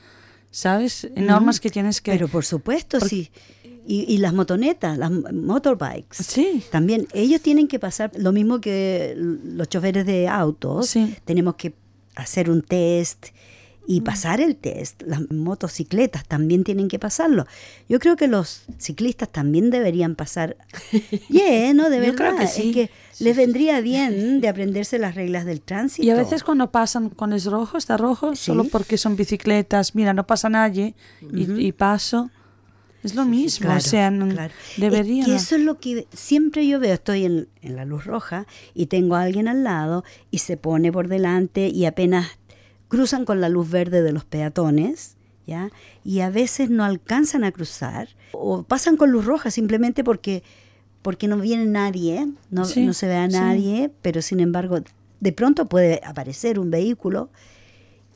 [0.52, 1.08] ¿sabes?
[1.16, 2.12] Hay normas que tienes que...
[2.12, 3.30] pero por supuesto sí
[3.88, 6.64] y, y las motonetas las motorbikes Sí.
[6.72, 10.88] También ellos tienen que pasar lo mismo que los choferes de autos.
[10.90, 11.16] Sí.
[11.26, 11.74] Tenemos que
[12.16, 13.28] hacer un test
[13.88, 15.02] y pasar el test.
[15.08, 17.48] Las motocicletas también tienen que pasarlo.
[17.88, 20.58] Yo creo que los ciclistas también deberían pasar.
[21.30, 22.16] Yeah, no, de Yo verdad.
[22.18, 22.70] creo que sí.
[22.70, 22.92] Es que
[23.24, 26.06] les vendría bien de aprenderse las reglas del tránsito.
[26.06, 28.46] Y a veces cuando pasan, cuando es rojo, está rojo, Sí.
[28.46, 30.94] solo porque son bicicletas, mira, no pasa nadie
[31.34, 32.30] y, y paso.
[33.04, 34.54] Es lo mismo, Claro, o sea, no- claro.
[34.78, 35.22] deberían.
[35.22, 36.94] Es que eso es lo que siempre yo veo.
[36.94, 40.92] Estoy en, en la luz roja y tengo a alguien al lado y se pone
[40.92, 42.28] por delante y apenas
[42.90, 45.16] cruzan con la luz verde de los peatones,
[45.48, 45.70] ¿ya?
[46.04, 50.44] Y a veces no alcanzan a cruzar o pasan con luz roja simplemente porque
[51.02, 53.34] porque no viene nadie, no, Sí, no se ve a sí.
[53.38, 54.80] nadie, pero sin embargo
[55.22, 57.30] de pronto puede aparecer un vehículo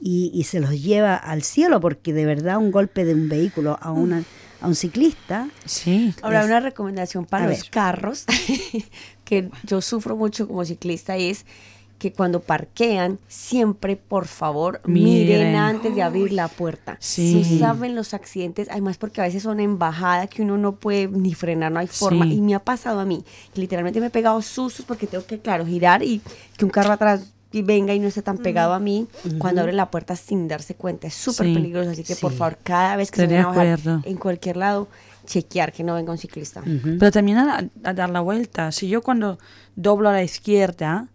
[0.02, 3.78] y, y se los lleva al cielo porque de verdad un golpe de un vehículo
[3.82, 4.24] a, una,
[4.64, 6.14] a un ciclista Sí.
[6.22, 7.70] Ahora, Es- una recomendación para los ver.
[7.70, 8.26] carros,
[9.26, 11.46] que yo sufro mucho como ciclista, es
[12.00, 15.56] que cuando parquean, siempre, por favor, miren, Miren.
[15.56, 16.98] antes de abrir la puerta.
[17.00, 17.36] Sí.
[17.50, 21.08] No saben los accidentes, además porque a veces son en bajada que uno no puede
[21.08, 22.26] ni frenar, no hay forma.
[22.26, 22.34] Sí.
[22.34, 25.40] Y me ha pasado a mí, que literalmente me he pegado sustos porque tengo que,
[25.40, 26.22] claro, girar y
[26.58, 29.78] que un carro atrás y venga y no esté tan pegado a mí cuando abren
[29.78, 31.08] la puerta sin darse cuenta.
[31.08, 31.54] Es súper Sí.
[31.54, 34.02] peligroso, así que por favor, cada vez que Estoy se vayan a bajar acuerdo.
[34.06, 34.88] en cualquier lado,
[35.26, 36.62] chequear que no venga un ciclista.
[37.00, 38.72] Pero también a, a dar la vuelta.
[38.74, 39.38] Si yo cuando
[39.76, 41.08] doblo a la izquierda,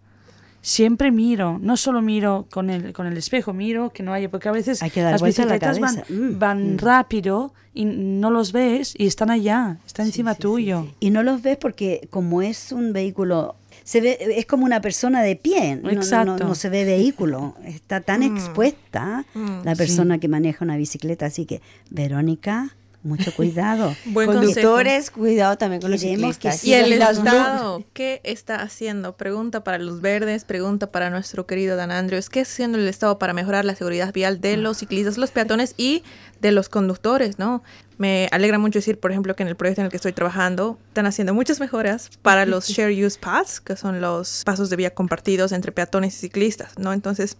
[0.62, 4.48] siempre miro, no solo miro con el, con el espejo, miro que no haya, porque
[4.48, 5.96] a veces Hay que dar las a la bicicletas van.
[6.08, 10.86] Mm, van rápido y no los ves y están allá, están encima tuyo.
[11.00, 13.54] y no los ves porque como es un vehículo
[13.88, 17.54] se ve es como una persona de pie no, se ve vehículo.
[17.64, 19.24] Está tan expuesta
[19.64, 21.24] la persona que maneja una bicicleta.
[21.24, 24.54] Así que Verónica mucho cuidado Buen consejo.
[24.54, 26.64] Conductores, cuidado también con los Queremos que ciclistas.
[26.64, 29.16] Y el Estado, ¿qué está haciendo?
[29.16, 32.28] Pregunta para los verdes, pregunta para nuestro querido Dan Andrews.
[32.28, 35.74] ¿Qué está haciendo el Estado para mejorar la seguridad vial de los ciclistas, los peatones
[35.76, 36.02] y
[36.40, 37.62] de los conductores, no?
[37.98, 40.78] Me alegra mucho decir, por ejemplo, que en el proyecto en el que estoy trabajando
[40.88, 44.94] están haciendo muchas mejoras para los Share Use Paths, que son los pasos de vía
[44.94, 46.92] compartidos entre peatones y ciclistas, ¿no?
[46.92, 47.36] Entonces,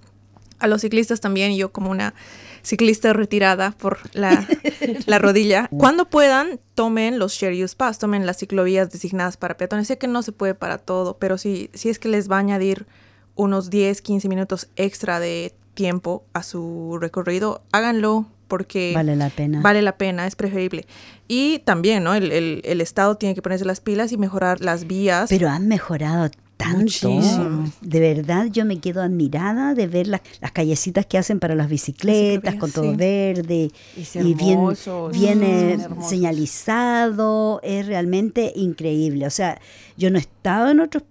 [0.59, 2.15] a los ciclistas también, yo como una
[2.69, 4.47] ciclista retirada por la,
[5.07, 9.87] la rodilla, cuando puedan, tomen los share use paths, tomen las ciclovías designadas para peatones.
[9.89, 12.41] Sé que no se puede para todo, pero si, si es que les va a
[12.41, 12.87] añadir
[13.35, 19.61] unos 10, 15 minutos extra de tiempo a su recorrido, háganlo porque Vale la pena.
[19.63, 20.87] vale la pena, es preferible.
[21.29, 22.15] Y también, ¿no?
[22.15, 25.29] El, el- el Estado tiene que ponerse las pilas y mejorar las vías.
[25.29, 27.09] Pero han mejorado tanto.
[27.11, 27.73] Muchísimo.
[27.81, 31.71] De verdad, yo me quedo admirada de ver las, las callecitas que hacen para las
[31.71, 32.97] bicicletas, con todo sí.
[32.97, 37.61] verde Es y bien, hermoso, bien son eh, señalizado.
[37.63, 39.27] Es realmente increíble.
[39.27, 39.61] O sea,
[39.97, 41.05] yo no he estado en otras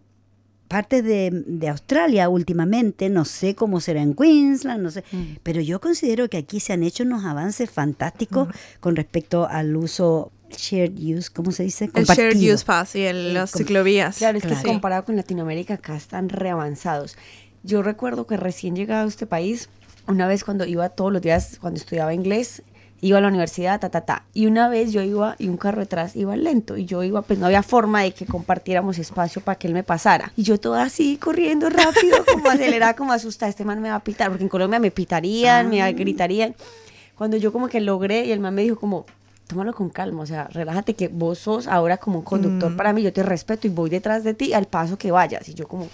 [0.67, 5.37] partes de, de Australia últimamente, no sé cómo será en Queensland, no sé, Mm.
[5.41, 8.49] pero yo considero que aquí se han hecho unos avances fantásticos
[8.81, 11.85] con respecto al uso shared use, ¿cómo se dice?
[11.85, 12.55] el Shared Compartido.
[12.55, 14.17] Use Pass y el- las ciclovías.
[14.17, 14.61] Claro, es Claro.
[14.61, 17.15] que comparado con Latinoamérica, acá están reavanzados.
[17.63, 19.69] Yo recuerdo que recién llegado a este país,
[20.07, 22.61] una vez cuando iba todos los días, cuando estudiaba inglés,
[23.01, 24.25] iba a la universidad, ta, ta, ta.
[24.33, 27.37] Y una vez yo iba y un carro detrás iba lento y yo iba, pues
[27.37, 30.31] no había forma de que compartiéramos espacio para que él me pasara.
[30.35, 34.03] Y yo toda así, corriendo rápido, como acelerada, como asustada, este man me va a
[34.03, 36.55] pitar, porque en Colombia me pitarían, me gritarían.
[37.15, 39.05] Cuando yo como que logré y el man me dijo como,
[39.47, 43.01] tómalo con calma, o sea, relájate que vos sos ahora como un conductor para mí,
[43.01, 45.47] yo te respeto y voy detrás de ti al paso que vayas.
[45.47, 45.87] Y yo como,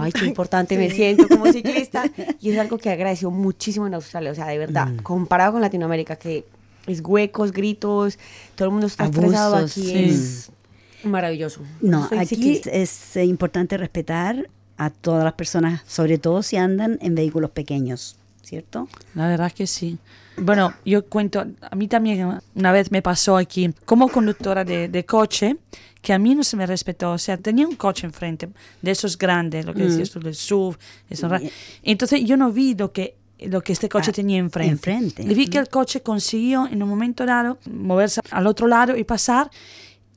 [0.00, 2.04] ay, qué importante me siento como ciclista.
[2.40, 6.16] Y es algo que agradeció muchísimo en Australia, o sea, de verdad, comparado con Latinoamérica,
[6.16, 6.44] que
[6.86, 8.18] es huecos, gritos,
[8.56, 10.04] todo el mundo está estresado, Abusos, aquí sí.
[10.04, 10.50] es
[11.04, 11.60] maravilloso.
[11.80, 12.70] No, Soy aquí ciclista.
[12.70, 18.88] es importante respetar a todas las personas, sobre todo si andan en vehículos pequeños, ¿cierto?
[19.14, 19.98] La verdad que sí.
[20.36, 25.04] Bueno, yo cuento, a mí también una vez me pasó aquí como conductora de, de
[25.04, 25.56] coche
[26.02, 27.12] que a mí no se me respetó.
[27.12, 28.48] O sea, tenía un coche enfrente,
[28.82, 30.76] de esos grandes, lo que decías tú, del SUV.
[31.08, 31.40] esos ra-
[31.82, 34.90] Entonces yo no vi lo que, lo que este coche Ah, tenía enfrente.
[34.90, 35.22] enfrente.
[35.22, 39.04] Y vi que el coche consiguió en un momento dado moverse al otro lado y
[39.04, 39.50] pasar.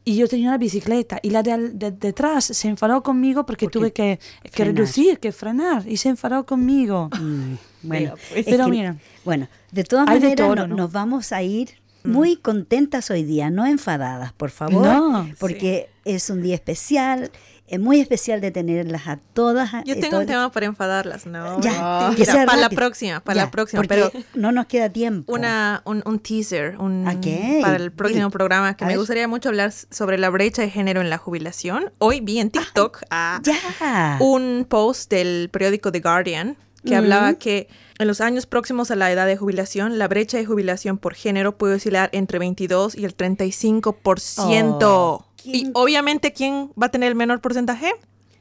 [0.08, 3.66] Y yo tenía una bicicleta y la de, al- de- detrás se enfadó conmigo porque,
[3.66, 4.20] Porque tuve que,
[4.54, 7.10] que reducir, que frenar y se enfadó conmigo.
[7.20, 8.96] Mm, bueno, es Pero que- mira.
[9.26, 10.76] bueno, de todas de maneras todo, no- ¿no?
[10.78, 11.72] nos vamos a ir
[12.06, 17.30] muy contentas hoy día, no enfadadas, por favor, No, porque es un día especial,
[17.68, 19.72] es muy especial de tenerlas a todas.
[19.86, 21.60] Yo eh, tengo todo- un tema para enfadarlas, ¿no?
[21.62, 21.72] Ya,
[22.08, 23.84] Mentira, que sea para la próxima, para Ya, la próxima.
[23.88, 25.34] Pero no nos queda tiempo.
[25.34, 29.00] una, un, un teaser un, Ok, para el próximo programa que A me ver.
[29.00, 31.92] gustaría mucho hablar sobre la brecha de género en la jubilación.
[31.98, 34.18] Hoy vi en TikTok a Ya.
[34.22, 37.68] un post del periódico The Guardian que hablaba que
[38.00, 41.58] en los años próximos a la edad de jubilación, la brecha de jubilación por género
[41.58, 44.78] puede oscilar entre 22 y el 35%.
[44.84, 47.92] Oh, y ¿quién- obviamente, ¿quién va a tener el menor porcentaje?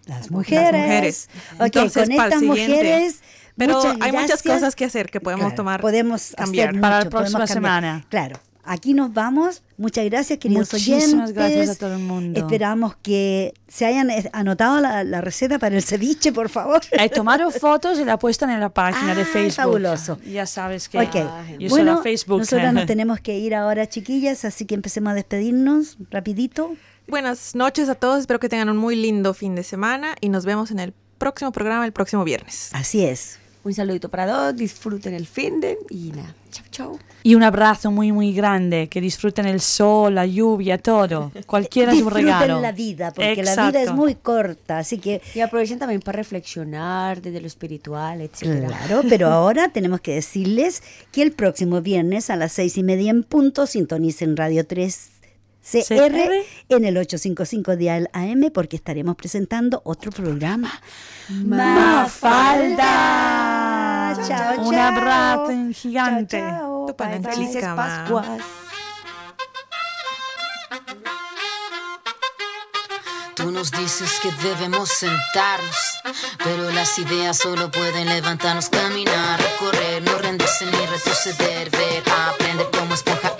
[0.06, 0.72] Las mujeres.
[0.82, 1.28] mujeres.
[1.54, 2.76] Ok, Entonces, con para el estas siguiente.
[2.76, 3.20] mujeres.
[3.56, 6.68] Pero muchas hay muchas cosas que hacer que podemos Claro, tomar, podemos cambiar.
[6.68, 8.06] hacer Para la mucho, próxima semana.
[8.10, 8.38] Claro.
[8.68, 9.62] Aquí nos vamos.
[9.78, 11.34] Muchas gracias, queridos Muchísimas oyentes.
[11.34, 12.38] gracias a todo el mundo.
[12.40, 16.82] Esperamos que se hayan eh, anotado la, la receta para el ceviche, por favor.
[16.90, 19.52] He tomado fotos y la puestan en la página de Ah, Facebook.
[19.54, 20.18] fabuloso.
[20.26, 21.14] Ya sabes que Ok.
[21.14, 21.20] yo
[21.58, 22.40] soy bueno, la Facebook.
[22.40, 26.74] nosotras nos tenemos que ir ahora, chiquillas, así que empecemos a despedirnos rapidito.
[27.08, 30.44] Buenas noches a todos, espero que tengan un muy lindo fin de semana y nos
[30.44, 32.70] vemos en el próximo programa el próximo viernes.
[32.72, 33.38] Así es.
[33.62, 36.98] Un saludito para todos, disfruten el fin de y nada, chao, chao.
[37.24, 38.88] Y un abrazo muy, muy grande.
[38.88, 41.32] Que disfruten el sol, la lluvia, todo.
[41.46, 42.60] Cualquiera es un Disfruten regalo.
[42.60, 47.20] la vida, porque la vida es muy corta, así que Y aprovechen también para reflexionar
[47.20, 48.68] desde lo espiritual, etcétera.
[48.68, 53.10] Claro, pero ahora tenemos que decirles que el próximo viernes a las seis y media
[53.10, 55.10] en punto sintonicen Radio 3
[55.68, 56.16] CR
[56.68, 60.70] en el 855 Dial AM porque estaremos presentando otro programa.
[61.28, 62.84] Mafalda.
[64.26, 64.80] Chao, Un chao.
[64.96, 66.38] abrazo gigante.
[66.38, 66.86] Chao, chao.
[66.86, 67.20] Tu Bye, bye.
[67.20, 67.34] pananchis.
[67.52, 67.64] Felices.
[67.74, 68.42] Pascuas.
[73.34, 75.76] Tú nos dices que debemos sentarnos,
[76.42, 82.94] pero las ideas solo pueden levantarnos, caminar, recorrer, no rendirse ni retroceder, ver, aprender como
[82.94, 83.35] esponja.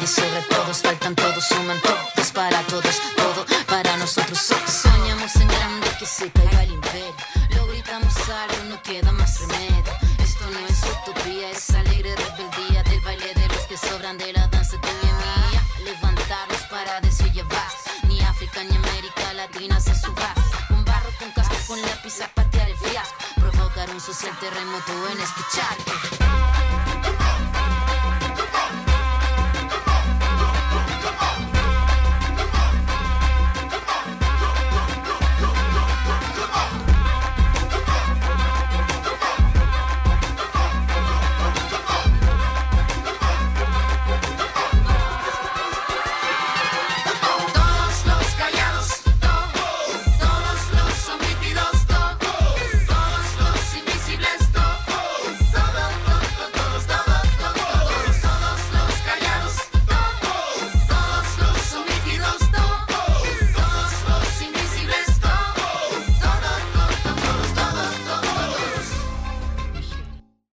[0.00, 4.38] Nadie sobre todos, faltan todos, suman todos para todos, todo para nosotros.
[4.38, 7.14] So- Soñamos en grande que se caiga el imperio,
[7.54, 9.92] lo gritamos alto, no queda más remedio.
[10.18, 14.46] Esto no es utopía, es alegre rebeldía del baile de los que sobran de la
[14.46, 15.62] danza tuya y mía.
[15.84, 17.90] Levantarnos para basta.
[18.04, 20.32] Ni África ni América Latina se suba.
[20.68, 23.16] Con barro, con casco, con lápiz a patear el fiasco.
[23.36, 26.59] Provocar un social terremoto en este charco.